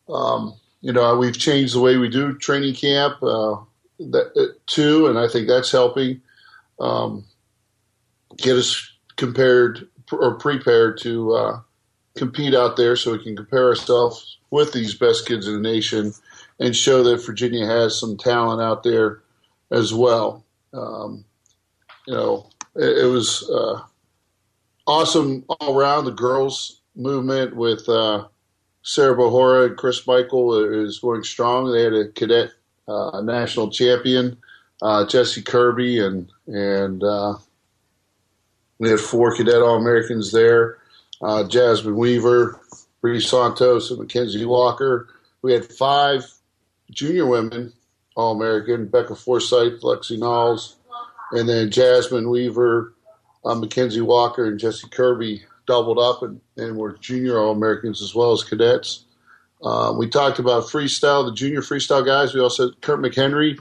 [0.09, 3.57] um, you know, we've changed the way we do training camp uh,
[3.99, 6.21] that, uh, too, and I think that's helping
[6.79, 7.25] um,
[8.37, 11.61] get us compared or prepared to uh,
[12.17, 16.13] compete out there, so we can compare ourselves with these best kids in the nation
[16.61, 19.21] and show that Virginia has some talent out there
[19.73, 20.45] as well.
[20.73, 21.25] Um,
[22.07, 23.81] you know, it, it was uh,
[24.87, 26.05] awesome all around.
[26.05, 28.27] The girls movement with uh,
[28.83, 31.71] Sarah Bojora and Chris Michael is going strong.
[31.71, 32.51] They had a cadet
[32.89, 34.37] uh, national champion,
[34.83, 37.37] uh, Jesse Kirby, and and uh,
[38.79, 40.79] we had four cadet All Americans there.
[41.23, 42.59] Uh, Jasmine Weaver,
[43.03, 45.09] Bree Santos, and Mackenzie Walker.
[45.43, 46.25] We had five
[46.91, 47.73] junior women
[48.17, 50.77] All American: Becca Forsyth, Lexi Knowles,
[51.33, 52.95] and then Jasmine Weaver,
[53.45, 58.15] uh, Mackenzie Walker, and Jesse Kirby doubled up and, and were junior All Americans as
[58.15, 59.05] well as cadets.
[59.63, 62.35] Uh, we talked about freestyle, the junior freestyle guys.
[62.35, 63.59] We also had Kurt McHenry,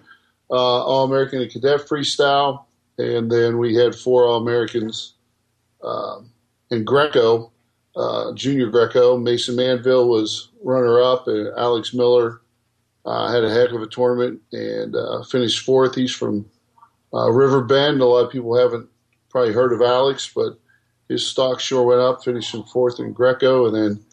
[0.50, 0.54] uh,
[0.84, 2.66] All American and cadet freestyle.
[2.98, 5.14] And then we had four All Americans
[5.84, 6.32] um,
[6.70, 7.52] in Greco,
[7.96, 9.18] uh, junior Greco.
[9.18, 12.42] Mason Manville was runner up, and Alex Miller
[13.06, 15.96] uh, had a heck of a tournament and uh, finished fourth.
[15.96, 16.46] He's from
[17.14, 18.02] uh, River Bend.
[18.02, 18.90] A lot of people haven't
[19.30, 20.60] probably heard of Alex, but
[21.08, 23.66] his stock sure went up, finishing fourth in Greco.
[23.66, 24.06] And then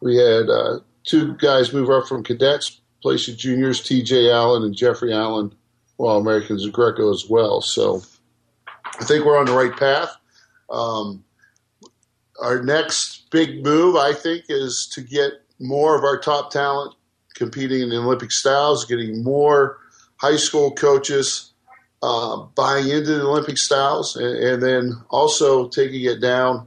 [0.00, 4.30] we had uh, two guys move up from cadets, placing juniors, T.J.
[4.30, 5.54] Allen and Jeffrey Allen,
[5.98, 7.60] well, Americans in Greco as well.
[7.60, 8.02] So
[9.00, 10.14] I think we're on the right path.
[10.70, 11.24] Um,
[12.40, 16.94] our next big move, I think, is to get more of our top talent
[17.34, 19.78] competing in the Olympic styles, getting more
[20.16, 21.51] high school coaches
[22.02, 26.66] uh, buying into the Olympic styles, and, and, then also taking it down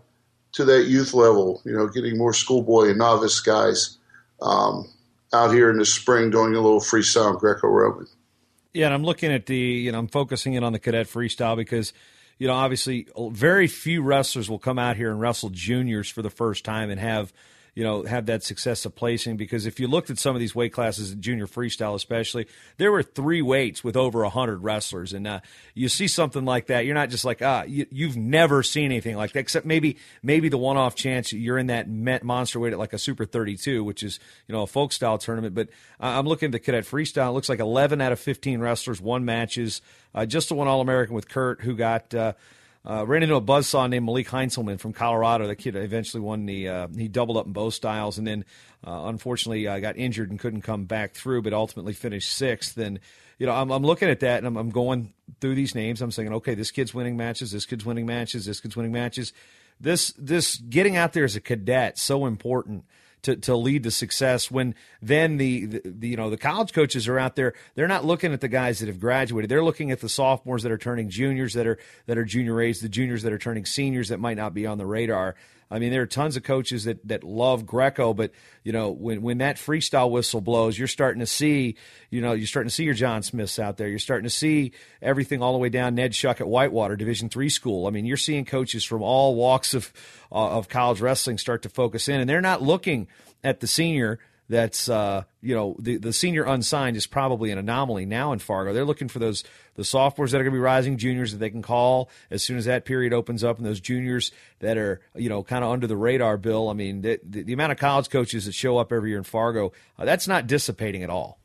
[0.54, 1.62] to that youth level.
[1.66, 3.98] You know, getting more schoolboy and novice guys
[4.42, 4.88] um,
[5.34, 8.08] out here in the spring doing a little freestyle Greco-Roman.
[8.74, 11.56] Yeah, and I'm looking at the, you know, I'm focusing in on the cadet freestyle
[11.56, 11.94] because,
[12.38, 16.30] you know, obviously very few wrestlers will come out here and wrestle juniors for the
[16.30, 17.34] first time and have–
[17.76, 19.36] you know, have that success of placing.
[19.36, 22.92] Because if you looked at some of these weight classes, in junior freestyle especially, there
[22.92, 25.42] were three weights with over a hundred wrestlers, and uh,
[25.74, 29.18] you see something like that, you're not just like ah, you, have never seen anything
[29.18, 31.90] like that, except maybe maybe the one off chance you're in that
[32.24, 35.54] monster weight at like a super 32, which is you know a folk style tournament.
[35.54, 35.68] But
[36.00, 37.30] uh, I'm looking at the cadet freestyle.
[37.30, 39.82] It looks like 11 out of 15 wrestlers won matches.
[40.14, 42.34] Uh, just the one All American with Kurt, who got uh,
[42.88, 45.48] uh, ran into a buzzsaw named Malik Heinselman from Colorado.
[45.48, 46.70] The kid eventually won the.
[46.70, 48.46] Uh, he doubled up in both styles, and then
[48.86, 52.78] uh, unfortunately uh, got injured and couldn't come back through, but ultimately finished sixth.
[52.78, 53.00] And
[53.40, 56.02] you know, I'm, I'm looking at that and I'm, I'm going through these names.
[56.02, 57.52] I'm saying, okay, this kid's winning matches.
[57.52, 58.46] This kid's winning matches.
[58.46, 59.34] This kid's winning matches.
[59.80, 62.86] This this getting out there as a cadet so important
[63.26, 67.08] to, to lead to success when then the, the, the, you know the college coaches
[67.08, 69.50] are out there they're not looking at the guys that have graduated.
[69.50, 72.80] They're looking at the sophomores that are turning juniors that are that are junior A's
[72.80, 75.36] the juniors that are turning seniors that might not be on the radar
[75.70, 78.32] I mean, there are tons of coaches that, that love Greco, but
[78.64, 81.76] you know, when when that freestyle whistle blows, you're starting to see,
[82.12, 83.88] you know, you're starting to see your John Smiths out there.
[83.88, 87.50] You're starting to see everything all the way down Ned Shuck at Whitewater Division three
[87.50, 87.88] school.
[87.88, 89.92] I mean, you're seeing coaches from all walks of
[90.32, 93.08] uh, of college wrestling start to focus in, and they're not looking
[93.44, 98.06] at the senior that's uh, you know the the senior unsigned is probably an anomaly
[98.06, 98.74] now in Fargo.
[98.74, 99.44] They're looking for those
[99.76, 102.58] the sophomores that are going to be rising juniors that they can call as soon
[102.58, 105.88] as that period opens up, and those juniors that are you know kind of under
[105.88, 106.38] the radar.
[106.38, 109.18] Bill, I mean the, the, the, amount of college coaches that show up every year
[109.18, 111.40] in Fargo uh, that's not dissipating at all.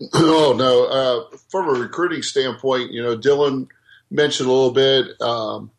[0.14, 3.68] Oh no, uh, from a recruiting standpoint, you know Dylan
[4.10, 5.20] mentioned a little bit.
[5.20, 5.70] Um,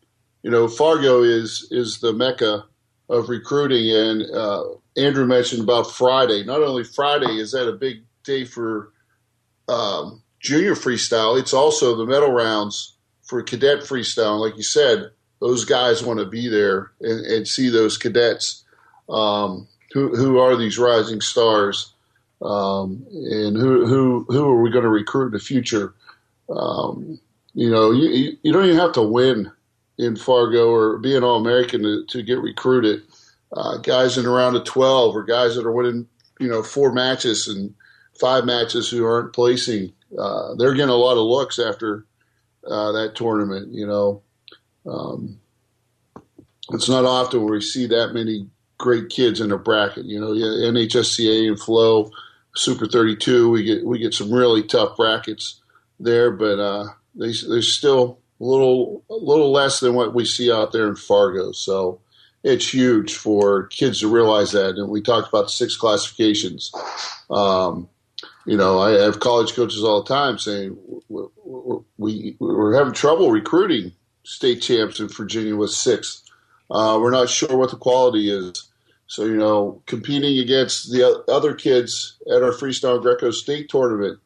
[0.42, 2.64] you know Fargo is is the mecca
[3.10, 4.64] of recruiting, and uh,
[4.96, 6.44] Andrew mentioned about Friday.
[6.44, 8.92] Not only Friday is that a big day for
[9.68, 14.32] um, junior freestyle, it's also the medal rounds for cadet freestyle.
[14.32, 18.64] And Like you said, those guys want to be there and, and see those cadets
[19.08, 21.92] um, who who are these rising stars,
[22.42, 25.94] um, and who who who are we going to recruit in the future?
[26.48, 27.18] Um,
[27.54, 29.50] you know, you you don't even have to win
[30.00, 33.02] in Fargo or be an All American to, to get recruited
[33.52, 37.48] uh, guys in around a 12 or guys that are winning, you know, four matches
[37.48, 37.74] and
[38.18, 39.92] five matches who aren't placing.
[40.18, 42.06] Uh, they're getting a lot of looks after
[42.66, 43.74] uh, that tournament.
[43.74, 44.22] You know,
[44.86, 45.40] um,
[46.70, 48.48] it's not often where we see that many
[48.78, 50.06] great kids in a bracket.
[50.06, 52.10] You know, NHSCA and Flo,
[52.56, 55.60] Super 32, we get we get some really tough brackets
[55.98, 60.50] there, but uh, they, there's still a little a little less than what we see
[60.50, 61.52] out there in Fargo.
[61.52, 62.00] So
[62.42, 64.76] it's huge for kids to realize that.
[64.76, 66.72] And we talked about six classifications.
[67.28, 67.88] Um,
[68.46, 70.76] you know, I have college coaches all the time saying
[71.08, 71.24] we,
[71.98, 73.92] we, we're having trouble recruiting
[74.24, 76.22] state champs in Virginia with six.
[76.70, 78.68] Uh, we're not sure what the quality is.
[79.06, 84.20] So, you know, competing against the other kids at our freestyle Greco state tournament,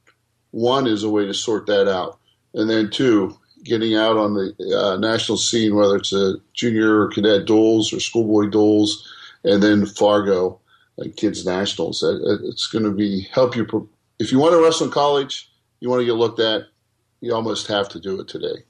[0.50, 2.18] one is a way to sort that out.
[2.52, 7.08] And then two, getting out on the uh, national scene, whether it's a junior or
[7.08, 9.10] cadet duels or schoolboy duels,
[9.42, 10.60] and then Fargo,
[10.96, 12.04] like kids nationals.
[12.04, 13.88] It's going to be help you.
[14.18, 15.50] If you want to wrestle in college,
[15.80, 16.62] you want to get looked at,
[17.20, 18.64] you almost have to do it today.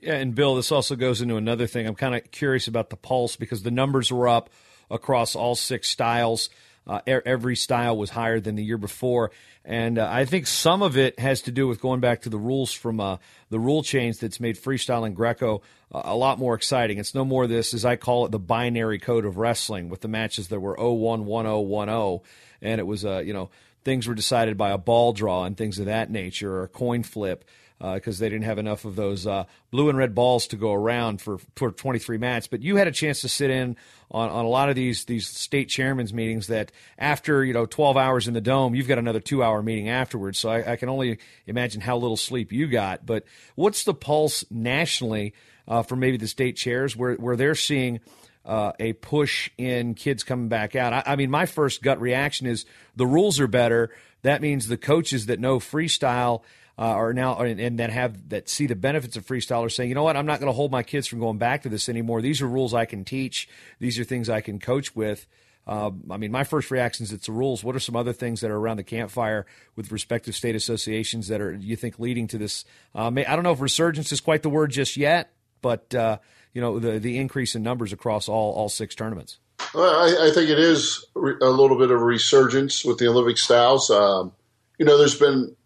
[0.00, 1.86] Yeah, and Bill, this also goes into another thing.
[1.86, 4.50] I'm kind of curious about the pulse because the numbers were up
[4.90, 6.50] across all six styles.
[6.86, 9.30] Uh, every style was higher than the year before,
[9.64, 12.36] and uh, I think some of it has to do with going back to the
[12.38, 13.16] rules from uh,
[13.48, 15.62] the rule change that's made freestyle and Greco
[15.92, 16.98] uh, a lot more exciting.
[16.98, 20.08] It's no more this, as I call it, the binary code of wrestling with the
[20.08, 22.22] matches that were 0-1, 1-0, 1-0,
[22.60, 23.48] and it was uh, you know
[23.84, 27.02] things were decided by a ball draw and things of that nature or a coin
[27.02, 27.44] flip
[27.78, 30.72] because uh, they didn't have enough of those uh, blue and red balls to go
[30.72, 32.46] around for, for 23 matches.
[32.46, 33.76] But you had a chance to sit in
[34.10, 37.96] on, on a lot of these these state chairman's meetings that after you know 12
[37.96, 40.38] hours in the dome, you've got another two hour meeting afterwards.
[40.38, 43.04] So I, I can only imagine how little sleep you got.
[43.04, 45.34] But what's the pulse nationally
[45.66, 48.00] uh, for maybe the state chairs where where they're seeing?
[48.46, 50.92] Uh, a push in kids coming back out.
[50.92, 53.88] I, I, mean, my first gut reaction is the rules are better.
[54.20, 56.42] That means the coaches that know freestyle
[56.78, 59.88] uh, are now and, and, that have that see the benefits of freestyle are saying,
[59.88, 61.88] you know what, I'm not going to hold my kids from going back to this
[61.88, 62.20] anymore.
[62.20, 63.48] These are rules I can teach.
[63.78, 65.26] These are things I can coach with.
[65.66, 67.64] Uh, I mean, my first reaction is it's the rules.
[67.64, 69.46] What are some other things that are around the campfire
[69.76, 72.64] with respective state associations that are you think leading to this?
[72.94, 76.18] Uh, I don't know if resurgence is quite the word just yet, but uh,
[76.52, 79.38] you know the the increase in numbers across all all six tournaments.
[79.72, 83.38] Well, I, I, think it is a little bit of a resurgence with the Olympic
[83.38, 83.90] styles.
[83.90, 84.32] Um,
[84.78, 85.56] you know, there's been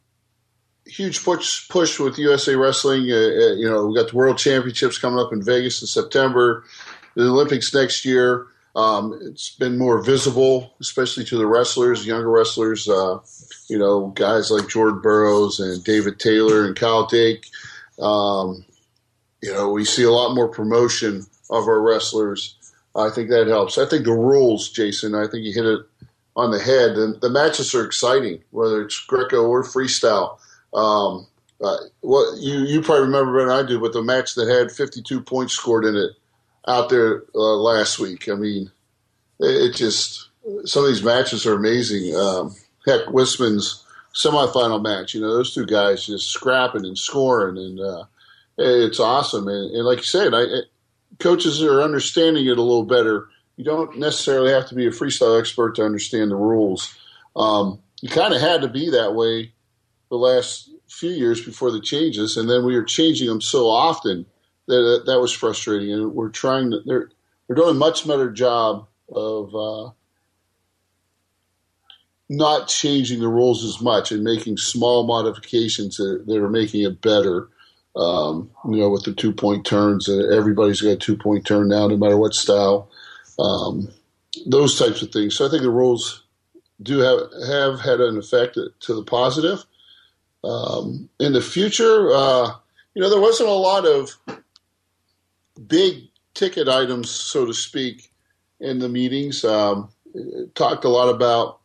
[0.89, 3.11] huge push push with USA Wrestling.
[3.11, 6.65] Uh, uh, you know, we got the World Championships coming up in Vegas in September,
[7.15, 8.47] the Olympics next year.
[8.77, 12.89] Um, it's been more visible, especially to the wrestlers, younger wrestlers.
[12.89, 13.19] Uh,
[13.69, 17.47] you know, guys like Jordan Burroughs and David Taylor and Kyle Dake.
[18.01, 18.65] Um,
[19.43, 22.57] you know, we see a lot more promotion of our wrestlers.
[22.95, 23.79] I think that helps.
[23.79, 25.15] I think the rules, Jason.
[25.15, 25.81] I think you hit it
[26.37, 26.93] on the head.
[26.93, 30.39] And the matches are exciting, whether it's Greco or freestyle.
[30.75, 31.27] Um,
[31.61, 34.71] uh, what you you probably remember better than I do, but the match that had
[34.71, 36.13] 52 points scored in it
[36.67, 38.29] out there uh, last week.
[38.29, 38.71] I mean,
[39.41, 40.29] it, it, just
[40.65, 42.15] some of these matches are amazing.
[42.15, 42.55] Um,
[42.87, 45.15] heck, Wisman's semifinal match.
[45.15, 48.05] You know, those two guys just scrapping and scoring, and uh,
[48.57, 49.49] it's awesome.
[49.49, 50.45] And, and, like you said, I,
[51.19, 53.29] coaches are understanding it a little better.
[53.57, 56.95] You don't necessarily have to be a freestyle expert to understand the rules.
[57.35, 59.53] Um, you kind of had to be that way
[60.11, 64.27] the last few years before the changes, and then we were changing them so often
[64.67, 65.93] that that was frustrating.
[65.93, 67.11] And we're trying to they're
[67.47, 69.91] they're doing a much better job of uh,
[72.29, 77.01] not changing the rules as much and making small modifications that, that are making it
[77.01, 77.49] better.
[77.97, 81.89] Um, you know, with the two point turns, everybody's got a two point turn now,
[81.89, 82.91] no matter what style.
[83.39, 83.89] Um,
[84.47, 85.35] those types of things.
[85.35, 86.23] So I think the rules
[86.83, 89.65] do have have had an effect to the positive.
[90.45, 92.53] Um, in the future, uh,
[92.95, 94.17] you know, there wasn't a lot of
[95.67, 98.11] big ticket items, so to speak,
[98.61, 99.45] in the meetings.
[99.45, 99.91] Um,
[100.55, 101.61] talked a lot about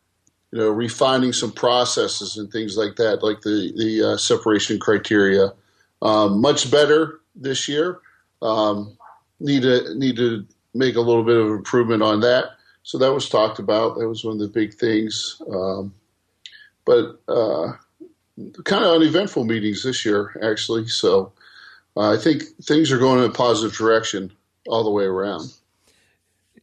[0.51, 5.53] you know refining some processes and things like that, like the the uh, separation criteria.
[6.01, 7.99] Um, much better this year.
[8.41, 8.97] Um,
[9.39, 12.45] need to need to make a little bit of improvement on that.
[12.84, 13.97] So that was talked about.
[13.97, 15.41] That was one of the big things.
[15.49, 15.93] Um,
[16.86, 17.74] but uh,
[18.63, 20.88] kind of uneventful meetings this year, actually.
[20.88, 21.34] So
[21.95, 24.31] uh, I think things are going in a positive direction
[24.67, 25.53] all the way around.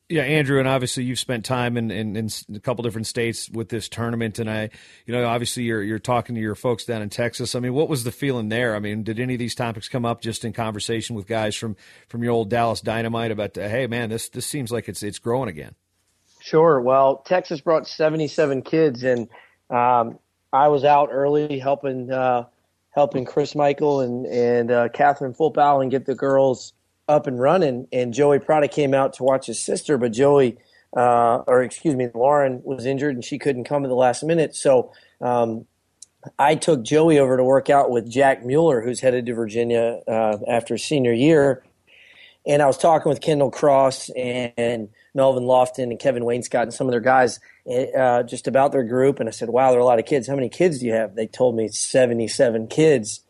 [0.09, 3.69] Yeah, Andrew, and obviously you've spent time in, in, in, a couple different states with
[3.69, 4.71] this tournament, and I,
[5.07, 7.55] you know, obviously you're you're talking to your folks down in Texas.
[7.55, 8.75] I mean, what was the feeling there?
[8.75, 11.77] I mean, did any of these topics come up just in conversation with guys from
[12.09, 15.49] from your old Dallas Dynamite about, hey, man, this this seems like it's it's growing
[15.49, 15.77] again?
[16.41, 16.81] Sure.
[16.81, 19.29] Well, Texas brought 77 kids, and
[19.71, 20.19] um,
[20.53, 22.47] I was out early helping uh,
[22.91, 26.73] helping Chris Michael and and uh, Catherine Fulpal and get the girls
[27.09, 27.87] up and running.
[27.93, 30.59] And Joey Preda came out to watch his sister, but Joey,
[30.97, 34.55] uh, or excuse me, Lauren was injured and she couldn't come at the last minute.
[34.55, 35.67] So um,
[36.39, 40.39] I took Joey over to work out with Jack Mueller, who's headed to Virginia uh,
[40.49, 41.65] after senior year.
[42.47, 46.87] And I was talking with Kendall Cross and Melvin Lofton and Kevin Wainscott and some
[46.87, 49.21] of their guys uh, just about their group.
[49.21, 50.29] And I said, wow, there are a lot of kids.
[50.29, 51.15] How many kids do you have?
[51.15, 53.21] They told me 77 kids.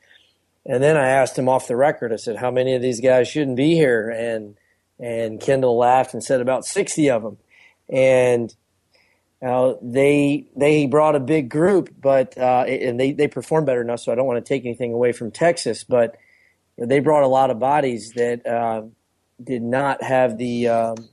[0.66, 3.28] And then I asked him off the record, I said, how many of these guys
[3.28, 4.10] shouldn't be here?
[4.10, 4.56] And,
[4.98, 7.38] and Kendall laughed and said about 60 of them.
[7.88, 8.54] And
[9.42, 14.00] uh, they they brought a big group, but uh, and they they performed better enough.
[14.00, 16.16] So I don't want to take anything away from Texas, but
[16.76, 18.82] they brought a lot of bodies that uh,
[19.42, 21.08] did not have the um,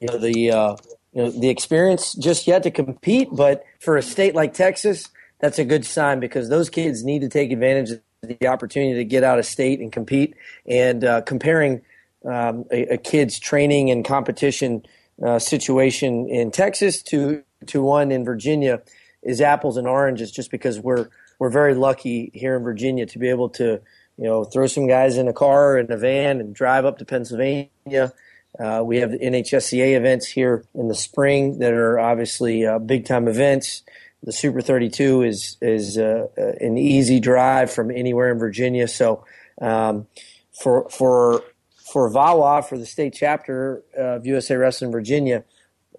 [0.00, 0.76] you know the uh,
[1.12, 3.28] you know the experience just yet to compete.
[3.32, 5.08] But for a state like Texas,
[5.40, 9.04] that's a good sign because those kids need to take advantage of the opportunity to
[9.04, 10.34] get out of state and compete.
[10.66, 11.82] And uh, comparing
[12.24, 14.84] um, a, a, kid's training and competition
[15.24, 18.82] uh, situation in Texas to to one in Virginia
[19.22, 20.30] is apples and oranges.
[20.30, 23.80] Just because we're we're very lucky here in Virginia to be able to
[24.16, 27.04] you know throw some guys in a car and a van and drive up to
[27.04, 28.12] Pennsylvania.
[28.58, 33.04] Uh, we have the NHSCA events here in the spring that are obviously uh, big
[33.04, 33.82] time events.
[34.22, 38.88] The Super 32 is is uh, uh, an easy drive from anywhere in Virginia.
[38.88, 39.24] So
[39.60, 40.08] um,
[40.52, 41.44] for for
[41.92, 45.44] for VAWA for the state chapter of USA Wrestling Virginia,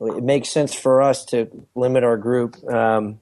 [0.01, 2.61] it makes sense for us to limit our group.
[2.69, 3.21] Um,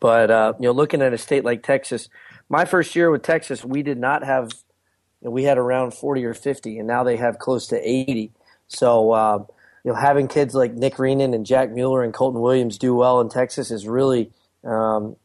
[0.00, 2.10] but uh, you know, looking at a state like Texas,
[2.50, 4.52] my first year with Texas, we did not have.
[5.22, 8.32] We had around 40 or 50, and now they have close to 80.
[8.70, 9.44] So, uh,
[9.84, 13.20] you know, having kids like Nick Reenan and Jack Mueller and Colton Williams do well
[13.20, 14.30] in Texas is really
[14.64, 15.16] um,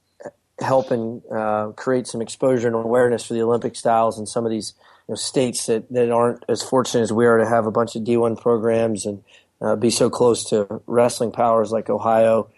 [0.59, 4.73] helping uh, create some exposure and awareness for the Olympic styles in some of these
[5.07, 7.95] you know, states that, that aren't as fortunate as we are to have a bunch
[7.95, 9.23] of D1 programs and
[9.61, 12.49] uh, be so close to wrestling powers like Ohio,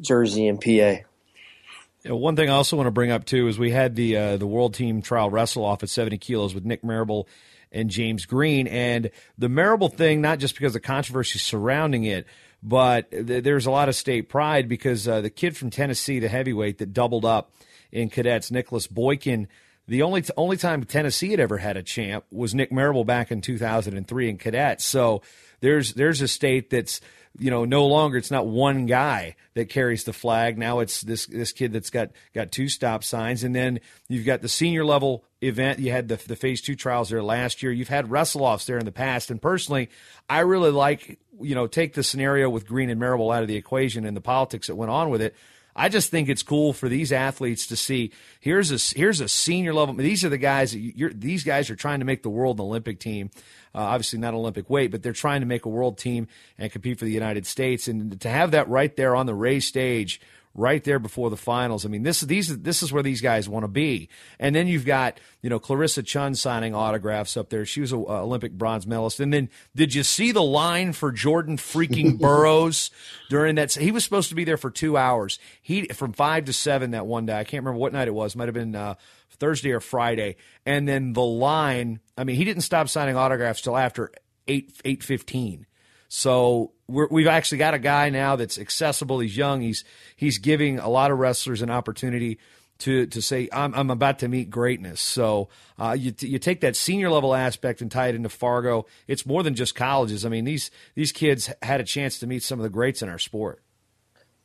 [0.00, 1.02] Jersey, and PA.
[2.04, 4.36] Yeah, one thing I also want to bring up too is we had the uh,
[4.36, 7.26] the world team trial wrestle off at 70 kilos with Nick Marable
[7.72, 8.66] and James Green.
[8.66, 12.26] And the Marable thing, not just because of the controversy surrounding it,
[12.62, 16.28] but th- there's a lot of state pride because uh, the kid from Tennessee, the
[16.28, 17.52] heavyweight that doubled up
[17.92, 19.48] in cadets, Nicholas Boykin,
[19.86, 23.30] the only t- only time Tennessee had ever had a champ was Nick Marable back
[23.30, 24.84] in 2003 in cadets.
[24.84, 25.22] So
[25.60, 27.00] there's there's a state that's
[27.38, 30.58] you know, no longer it's not one guy that carries the flag.
[30.58, 34.42] Now it's this this kid that's got got two stop signs, and then you've got
[34.42, 35.78] the senior level event.
[35.78, 37.72] You had the the phase two trials there last year.
[37.72, 39.88] You've had wrestle offs there in the past, and personally,
[40.28, 43.56] I really like you know take the scenario with Green and Marable out of the
[43.56, 45.34] equation and the politics that went on with it.
[45.78, 48.10] I just think it's cool for these athletes to see
[48.40, 49.94] here's a here's a senior level.
[49.94, 50.72] These are the guys.
[50.72, 53.30] That you're, these guys are trying to make the world an Olympic team.
[53.74, 56.26] Uh, obviously not Olympic weight, but they're trying to make a world team
[56.58, 57.86] and compete for the United States.
[57.86, 60.20] And to have that right there on the race stage
[60.54, 61.84] right there before the finals.
[61.84, 64.08] I mean, this these this is where these guys want to be.
[64.38, 67.64] And then you've got you know Clarissa Chun signing autographs up there.
[67.64, 69.20] She was an Olympic bronze medalist.
[69.20, 72.90] And then did you see the line for Jordan freaking Burroughs
[73.30, 73.72] during that?
[73.74, 75.38] He was supposed to be there for two hours.
[75.62, 77.38] He from five to seven that one day.
[77.38, 78.36] I can't remember what night it was.
[78.36, 78.74] Might have been.
[78.74, 78.94] Uh,
[79.40, 80.34] Thursday or Friday,
[80.66, 82.00] and then the line.
[82.16, 84.10] I mean, he didn't stop signing autographs till after
[84.48, 85.67] eight eight fifteen.
[86.08, 89.20] So we have actually got a guy now that's accessible.
[89.20, 89.60] He's young.
[89.60, 89.84] He's
[90.16, 92.38] he's giving a lot of wrestlers an opportunity
[92.78, 95.00] to to say I'm I'm about to meet greatness.
[95.00, 95.48] So
[95.78, 98.86] uh, you you take that senior level aspect and tie it into Fargo.
[99.06, 100.24] It's more than just colleges.
[100.24, 103.08] I mean these these kids had a chance to meet some of the greats in
[103.10, 103.62] our sport.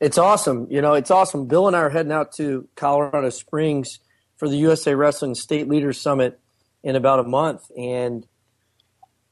[0.02, 0.68] It's awesome.
[0.70, 1.48] You know, it's awesome.
[1.48, 4.00] Bill and I are heading out to Colorado Springs
[4.36, 6.42] for the USA Wrestling State Leaders Summit
[6.84, 8.28] in about a month, and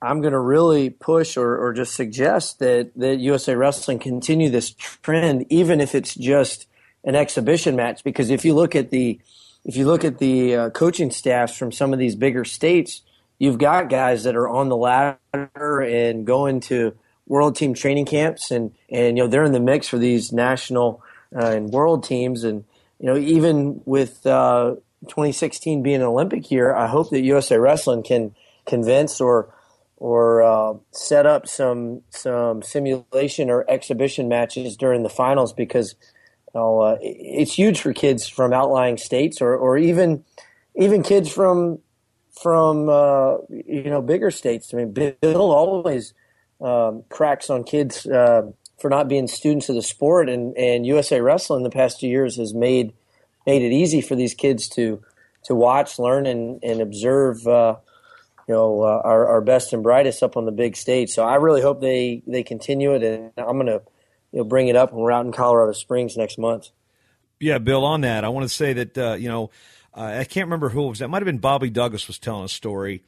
[0.01, 4.71] I'm going to really push or, or just suggest that, that USA Wrestling continue this
[4.71, 6.67] trend, even if it's just
[7.03, 8.03] an exhibition match.
[8.03, 9.19] Because if you look at the
[9.63, 13.01] if you look at the uh, coaching staffs from some of these bigger states,
[13.37, 16.97] you've got guys that are on the ladder and going to
[17.27, 21.03] world team training camps, and and you know they're in the mix for these national
[21.35, 22.63] uh, and world teams, and
[22.99, 28.03] you know even with uh, 2016 being an Olympic year, I hope that USA Wrestling
[28.03, 28.35] can
[28.65, 29.53] convince or
[30.01, 35.93] or uh, set up some some simulation or exhibition matches during the finals because
[36.55, 40.25] you know, uh, it's huge for kids from outlying states or, or even
[40.75, 41.77] even kids from
[42.41, 44.73] from uh, you know bigger states.
[44.73, 46.15] I mean, Bill always
[46.59, 48.41] um, cracks on kids uh,
[48.79, 52.37] for not being students of the sport, and, and USA Wrestling the past two years
[52.37, 52.91] has made
[53.45, 54.99] made it easy for these kids to
[55.43, 57.45] to watch, learn, and and observe.
[58.51, 61.11] You know, uh, our, our best and brightest up on the big stage.
[61.11, 63.81] So I really hope they they continue it, and I'm to
[64.33, 66.67] you know bring it up when we're out in Colorado Springs next month.
[67.39, 67.85] Yeah, Bill.
[67.85, 69.51] On that, I want to say that uh, you know
[69.95, 70.99] uh, I can't remember who it was.
[70.99, 73.03] That might have been Bobby Douglas was telling a story,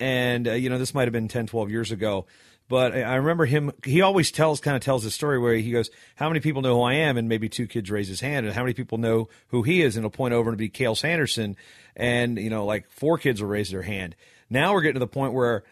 [0.00, 2.26] and uh, you know this might have been 10, 12 years ago.
[2.68, 3.70] But I remember him.
[3.84, 6.74] He always tells, kind of tells a story where he goes, "How many people know
[6.74, 9.28] who I am?" And maybe two kids raise his hand, and how many people know
[9.50, 9.94] who he is?
[9.94, 11.54] And he'll point over and be Cael Sanderson,
[11.94, 14.16] and you know, like four kids will raise their hand.
[14.54, 15.64] Now we're getting to the point where,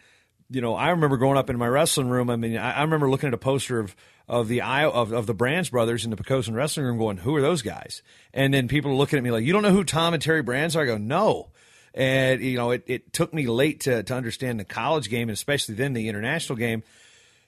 [0.51, 2.29] you know, I remember growing up in my wrestling room.
[2.29, 3.95] I mean, I, I remember looking at a poster of
[4.27, 7.41] of the of, of the Brands brothers in the Poquoson wrestling room, going, "Who are
[7.41, 8.03] those guys?"
[8.33, 10.43] And then people are looking at me like, "You don't know who Tom and Terry
[10.43, 11.49] Brands are?" I go, "No."
[11.95, 15.35] And you know, it, it took me late to to understand the college game, and
[15.35, 16.83] especially then the international game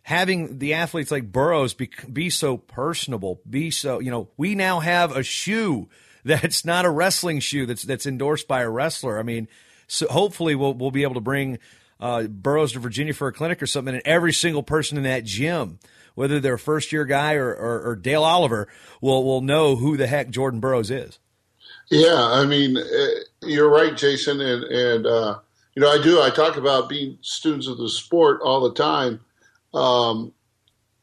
[0.06, 4.80] having the athletes like Burroughs be, be so personable, be so, you know, we now
[4.80, 5.90] have a shoe
[6.24, 9.20] that's not a wrestling shoe that's that's endorsed by a wrestler.
[9.20, 9.48] I mean,
[9.88, 11.60] so hopefully we'll we'll be able to bring
[12.00, 15.24] uh, Burroughs to Virginia for a clinic or something, and every single person in that
[15.24, 15.80] gym,
[16.14, 18.68] whether they're a first year guy or, or, or Dale Oliver,
[19.02, 21.20] will will know who the heck Jordan Burroughs is.
[21.90, 23.08] Yeah, I mean, uh,
[23.44, 25.40] you're right, Jason, and and uh,
[25.76, 26.22] you know, I do.
[26.22, 29.20] I talk about being students of the sport all the time
[29.76, 30.32] um,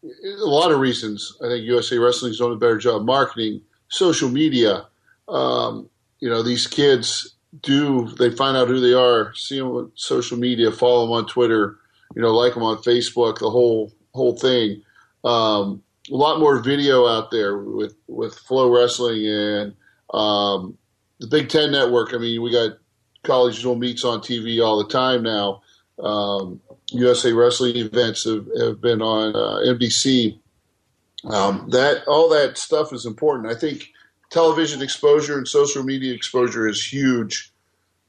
[0.02, 1.36] a lot of reasons.
[1.44, 4.86] I think USA Wrestling's doing a better job marketing, social media.
[5.28, 9.92] Um, you know, these kids do they find out who they are, see them on
[9.94, 11.78] social media, follow them on Twitter,
[12.16, 14.82] you know, like them on Facebook, the whole whole thing.
[15.24, 19.74] Um, a lot more video out there with with Flo Wrestling and
[20.12, 20.76] um,
[21.20, 22.14] the Big Ten Network.
[22.14, 22.78] I mean, we got
[23.22, 25.62] college dual meets on TV all the time now.
[26.02, 30.38] Um, USA Wrestling events have, have been on uh, NBC.
[31.24, 33.54] Um, that all that stuff is important.
[33.54, 33.91] I think
[34.32, 37.52] television exposure and social media exposure is huge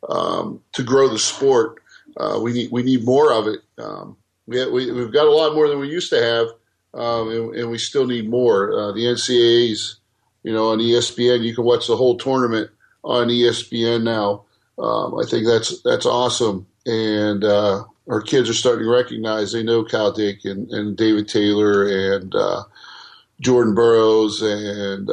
[0.09, 1.84] um, to grow the sport.
[2.17, 3.59] Uh, we need we need more of it.
[3.78, 4.17] Um,
[4.47, 6.47] we, have, we got a lot more than we used to have,
[6.93, 8.78] um, and, and, we still need more.
[8.78, 9.99] Uh, the NCAA's,
[10.43, 12.69] you know, on ESPN, you can watch the whole tournament
[13.03, 14.43] on ESPN now.
[14.78, 19.63] Um, I think that's that's awesome, and uh, our kids are starting to recognize they
[19.63, 22.63] know Kyle Dake and, and David Taylor and uh,
[23.39, 25.09] Jordan Burroughs and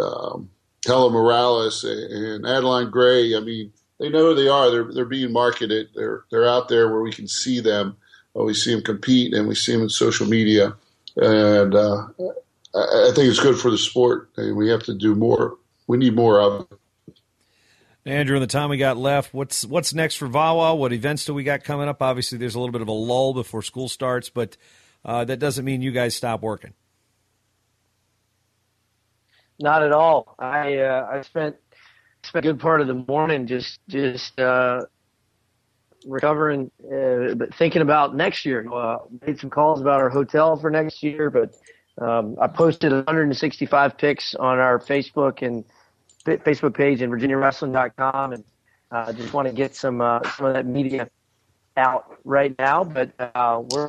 [0.89, 3.37] um, Maroulis and Adeline Gray.
[3.37, 4.71] I mean, they know who they are.
[4.71, 5.89] They're they're being marketed.
[5.95, 7.97] They're they're out there where we can see them.
[8.35, 10.75] we see them compete, and we see them in social media.
[11.17, 12.07] And uh,
[12.75, 14.31] I, I think it's good for the sport.
[14.37, 15.59] and we have to do more.
[15.87, 16.79] We need more of it.
[18.07, 20.77] Andrew, in the time we got left, what's what's next for VAWA?
[20.79, 22.01] What events do we got coming up?
[22.01, 24.57] Obviously, there's a little bit of a lull before school starts, but
[25.05, 26.73] uh, that doesn't mean you guys stop working.
[29.61, 30.35] Not at all.
[30.39, 31.57] I uh, I spent
[32.25, 34.83] spent a good part of the morning just just uh,
[36.07, 38.67] recovering, uh, but thinking about next year.
[38.73, 41.55] Uh, made some calls about our hotel for next year, but
[42.03, 45.65] um, I posted 165 pics on our Facebook and
[46.25, 48.45] Facebook page and VirginiaWrestling.com, and
[48.91, 51.11] uh, just want to get some uh, some of that media
[51.77, 52.85] out right now.
[52.85, 53.89] But uh, we're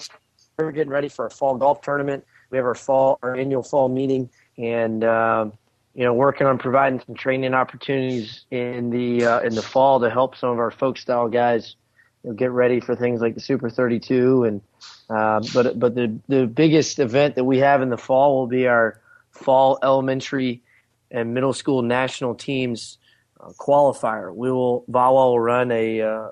[0.58, 2.26] we're getting ready for a fall golf tournament.
[2.50, 5.54] We have our fall our annual fall meeting, and um,
[5.94, 10.10] you know working on providing some training opportunities in the uh, in the fall to
[10.10, 11.76] help some of our folk style guys
[12.24, 14.62] you know, get ready for things like the Super 32 and.
[15.10, 18.66] Uh, but but the the biggest event that we have in the fall will be
[18.66, 20.62] our fall elementary
[21.12, 22.98] and middle school national teams
[23.40, 24.34] uh, qualifier.
[24.34, 26.30] We will VAWA will run a, uh,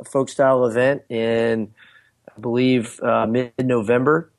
[0.00, 1.72] a folk style event in
[2.36, 4.30] I believe uh, mid November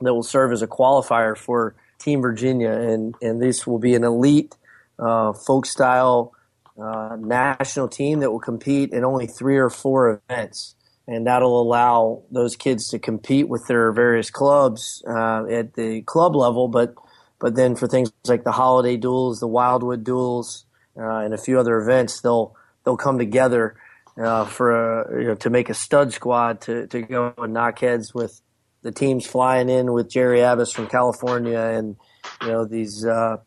[0.00, 4.04] that will serve as a qualifier for Team Virginia, and and this will be an
[4.04, 4.54] elite
[4.98, 6.32] uh, folk style
[6.80, 10.74] uh, national team that will compete in only three or four events.
[11.06, 16.36] And that'll allow those kids to compete with their various clubs uh, at the club
[16.36, 16.94] level, but
[17.40, 20.64] but then for things like the holiday duels, the Wildwood duels,
[20.96, 23.74] uh, and a few other events, they'll they'll come together
[24.16, 27.80] uh, for a, you know, to make a stud squad to, to go and knock
[27.80, 28.40] heads with
[28.82, 31.96] the teams flying in with Gerry Abas from California and
[32.42, 33.38] you know these uh,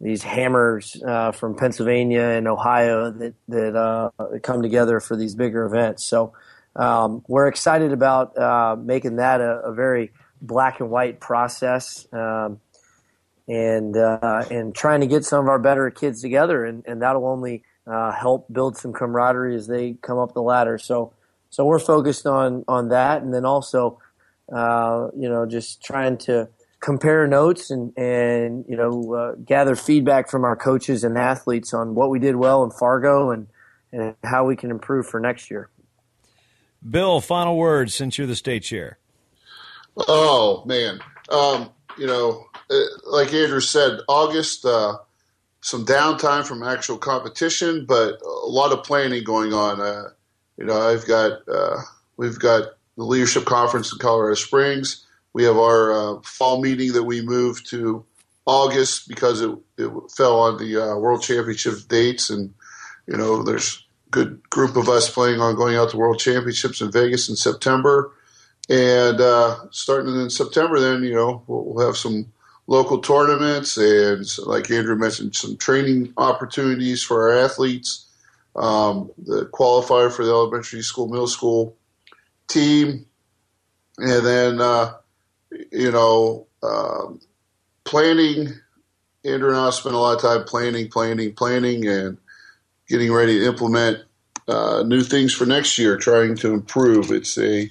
[0.00, 4.10] these hammers uh, from Pennsylvania and Ohio that that uh,
[4.42, 6.04] come together for these bigger events.
[6.04, 6.32] So
[6.76, 10.10] um, we're excited about uh, making that a, a, very
[10.42, 12.06] black and white process.
[12.12, 12.60] Um,
[13.46, 17.26] and uh, and trying to get some of our better kids together, and, and that'll
[17.26, 20.78] only uh, help build some camaraderie as they come up the ladder.
[20.78, 21.12] So
[21.50, 24.00] so we're focused on on that, and then also
[24.52, 26.48] uh, you know, just trying to
[26.80, 31.94] compare notes and and you know uh, gather feedback from our coaches and athletes on
[31.94, 33.46] what we did well in Fargo and
[33.90, 35.70] and how we can improve for next year.
[36.88, 38.98] Bill, final words since you're the state chair.
[39.96, 44.64] Oh man, um, you know, uh, like Andrew said, August.
[44.64, 44.98] Uh,
[45.64, 49.80] some downtime from actual competition, but a lot of planning going on.
[49.80, 50.10] Uh,
[50.58, 51.78] you know, I've got uh,
[52.18, 55.06] we've got the leadership conference in Colorado Springs.
[55.32, 58.04] We have our uh, fall meeting that we moved to
[58.46, 62.54] August because it, it fell on the uh, World Championship dates, and
[63.06, 66.80] you know, there's a good group of us planning on going out to World Championships
[66.80, 68.12] in Vegas in September,
[68.68, 72.32] and uh, starting in September, then you know we'll, we'll have some
[72.66, 78.06] local tournaments and, like Andrew mentioned, some training opportunities for our athletes.
[78.56, 81.76] Um, the qualifier for the elementary school, middle school
[82.48, 83.06] team,
[83.98, 84.94] and then uh,
[85.72, 87.20] you know um,
[87.84, 88.48] planning.
[89.24, 92.18] Andrew and I spent a lot of time planning, planning, planning, and
[92.88, 94.04] getting ready to implement
[94.48, 97.10] uh, new things for next year, trying to improve.
[97.10, 97.70] It's a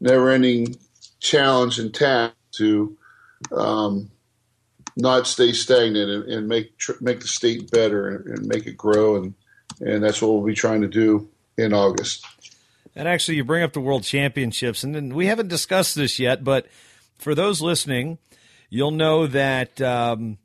[0.00, 0.76] never-ending
[1.20, 2.96] challenge and task to
[3.52, 4.10] um,
[4.96, 8.76] not stay stagnant and, and make tr- make the state better and, and, make it
[8.76, 9.34] grow and
[9.80, 12.26] and that's what we'll be trying to do in August.
[12.98, 16.66] And actually, you bring up the World Championships, and we haven't discussed this yet, but
[17.16, 18.18] for those listening,
[18.70, 20.36] you'll know that um,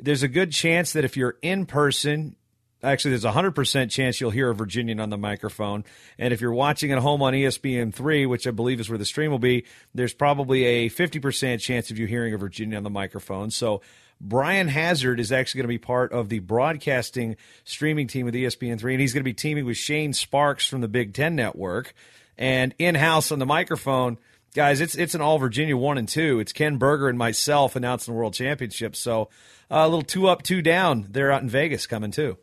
[0.00, 2.34] there's a good chance that if you're in person,
[2.82, 5.84] actually there's a 100% chance you'll hear a Virginian on the microphone.
[6.18, 9.30] And if you're watching at home on ESPN3, which I believe is where the stream
[9.30, 13.52] will be, there's probably a 50% chance of you hearing a Virginian on the microphone.
[13.52, 13.80] So
[14.24, 18.92] Brian Hazard is actually going to be part of the broadcasting streaming team with ESPN3,
[18.92, 21.92] and he's going to be teaming with Shane Sparks from the Big Ten Network.
[22.38, 24.18] And in house on the microphone,
[24.54, 26.38] guys, it's it's an all Virginia one and two.
[26.38, 28.94] It's Ken Berger and myself announcing the World Championship.
[28.94, 29.28] So
[29.70, 31.08] uh, a little two up, two down.
[31.10, 32.38] They're out in Vegas coming too.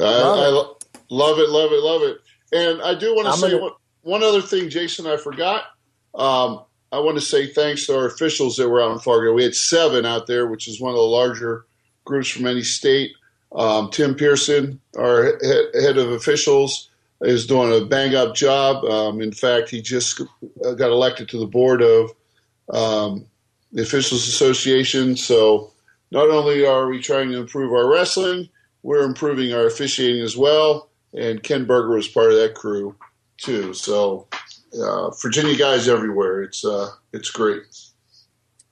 [0.00, 0.48] I, I
[1.10, 2.18] love it, love it, love it.
[2.52, 3.62] And I do want to say gonna...
[3.62, 3.72] one,
[4.02, 5.06] one, other thing, Jason.
[5.06, 5.64] I forgot.
[6.14, 6.64] Um,
[6.94, 9.32] I want to say thanks to our officials that were out in Fargo.
[9.32, 11.66] We had seven out there, which is one of the larger
[12.04, 13.10] groups from any state.
[13.52, 15.36] Um, Tim Pearson, our
[15.74, 16.88] head of officials,
[17.20, 18.84] is doing a bang up job.
[18.84, 20.20] Um, in fact, he just
[20.62, 22.10] got elected to the board of
[22.70, 23.26] um,
[23.72, 25.16] the Officials Association.
[25.16, 25.72] So
[26.12, 28.48] not only are we trying to improve our wrestling,
[28.84, 30.90] we're improving our officiating as well.
[31.12, 32.94] And Ken Berger was part of that crew
[33.36, 33.74] too.
[33.74, 34.28] So
[34.80, 36.42] uh, Virginia guys everywhere.
[36.42, 37.62] It's uh, it's great.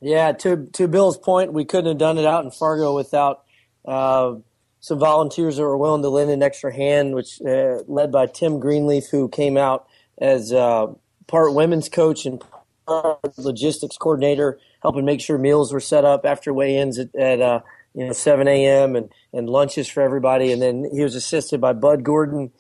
[0.01, 3.45] Yeah, to to Bill's point, we couldn't have done it out in Fargo without
[3.85, 4.35] uh,
[4.81, 8.59] some volunteers that were willing to lend an extra hand, which uh, led by Tim
[8.59, 9.87] Greenleaf, who came out
[10.19, 10.89] as uh,
[11.29, 12.43] part women's coach and
[12.87, 17.61] part logistics coordinator, helping make sure meals were set up after weigh-ins at, at uh,
[17.95, 18.97] you know 7 a.m.
[18.97, 20.51] and and lunches for everybody.
[20.51, 22.51] And then he was assisted by Bud Gordon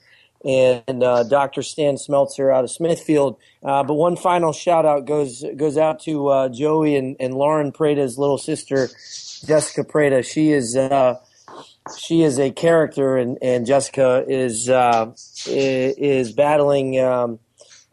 [0.44, 1.62] and uh, Dr.
[1.62, 3.38] Stan Smeltzer out of Smithfield.
[3.62, 7.72] Uh, but one final shout out goes goes out to uh, Joey and, and Lauren
[7.72, 8.88] Preda's little sister,
[9.46, 10.24] Jessica Preda.
[10.24, 11.16] She is uh,
[11.96, 15.12] she is a character, and, and Jessica is uh,
[15.46, 17.38] is battling um,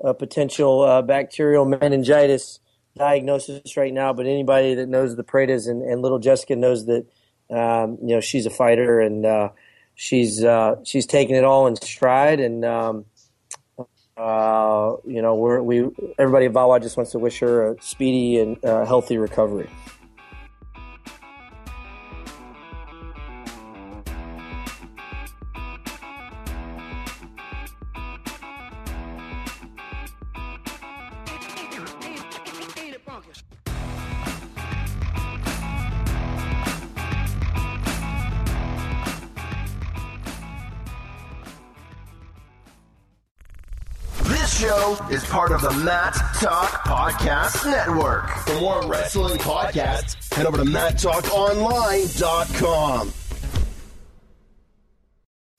[0.04, 2.60] a potential uh, bacterial meningitis
[2.96, 4.14] diagnosis right now.
[4.14, 7.06] But anybody that knows the Predas and, and little Jessica knows that
[7.52, 9.26] um, you know she's a fighter and
[10.00, 13.06] she's uh, she's taking it all in stride, and um,
[14.18, 15.86] uh, you know we
[16.18, 19.70] everybody at Vawa just wants to wish her a speedy and uh, healthy recovery.
[45.50, 48.30] Part of the Mat Talk Podcast Network.
[48.46, 53.12] For more wrestling podcasts, head over to MatTalkOnline.com.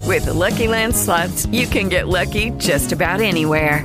[0.06, 3.84] With the Lucky Land slots, you can get lucky just about anywhere.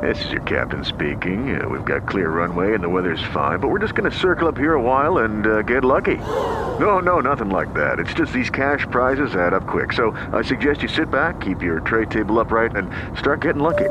[0.00, 1.60] This is your captain speaking.
[1.60, 4.48] Uh, we've got clear runway and the weather's fine, but we're just going to circle
[4.48, 6.16] up here a while and uh, get lucky.
[6.16, 7.98] No, no, nothing like that.
[7.98, 9.92] It's just these cash prizes add up quick.
[9.92, 13.90] So I suggest you sit back, keep your tray table upright, and start getting lucky.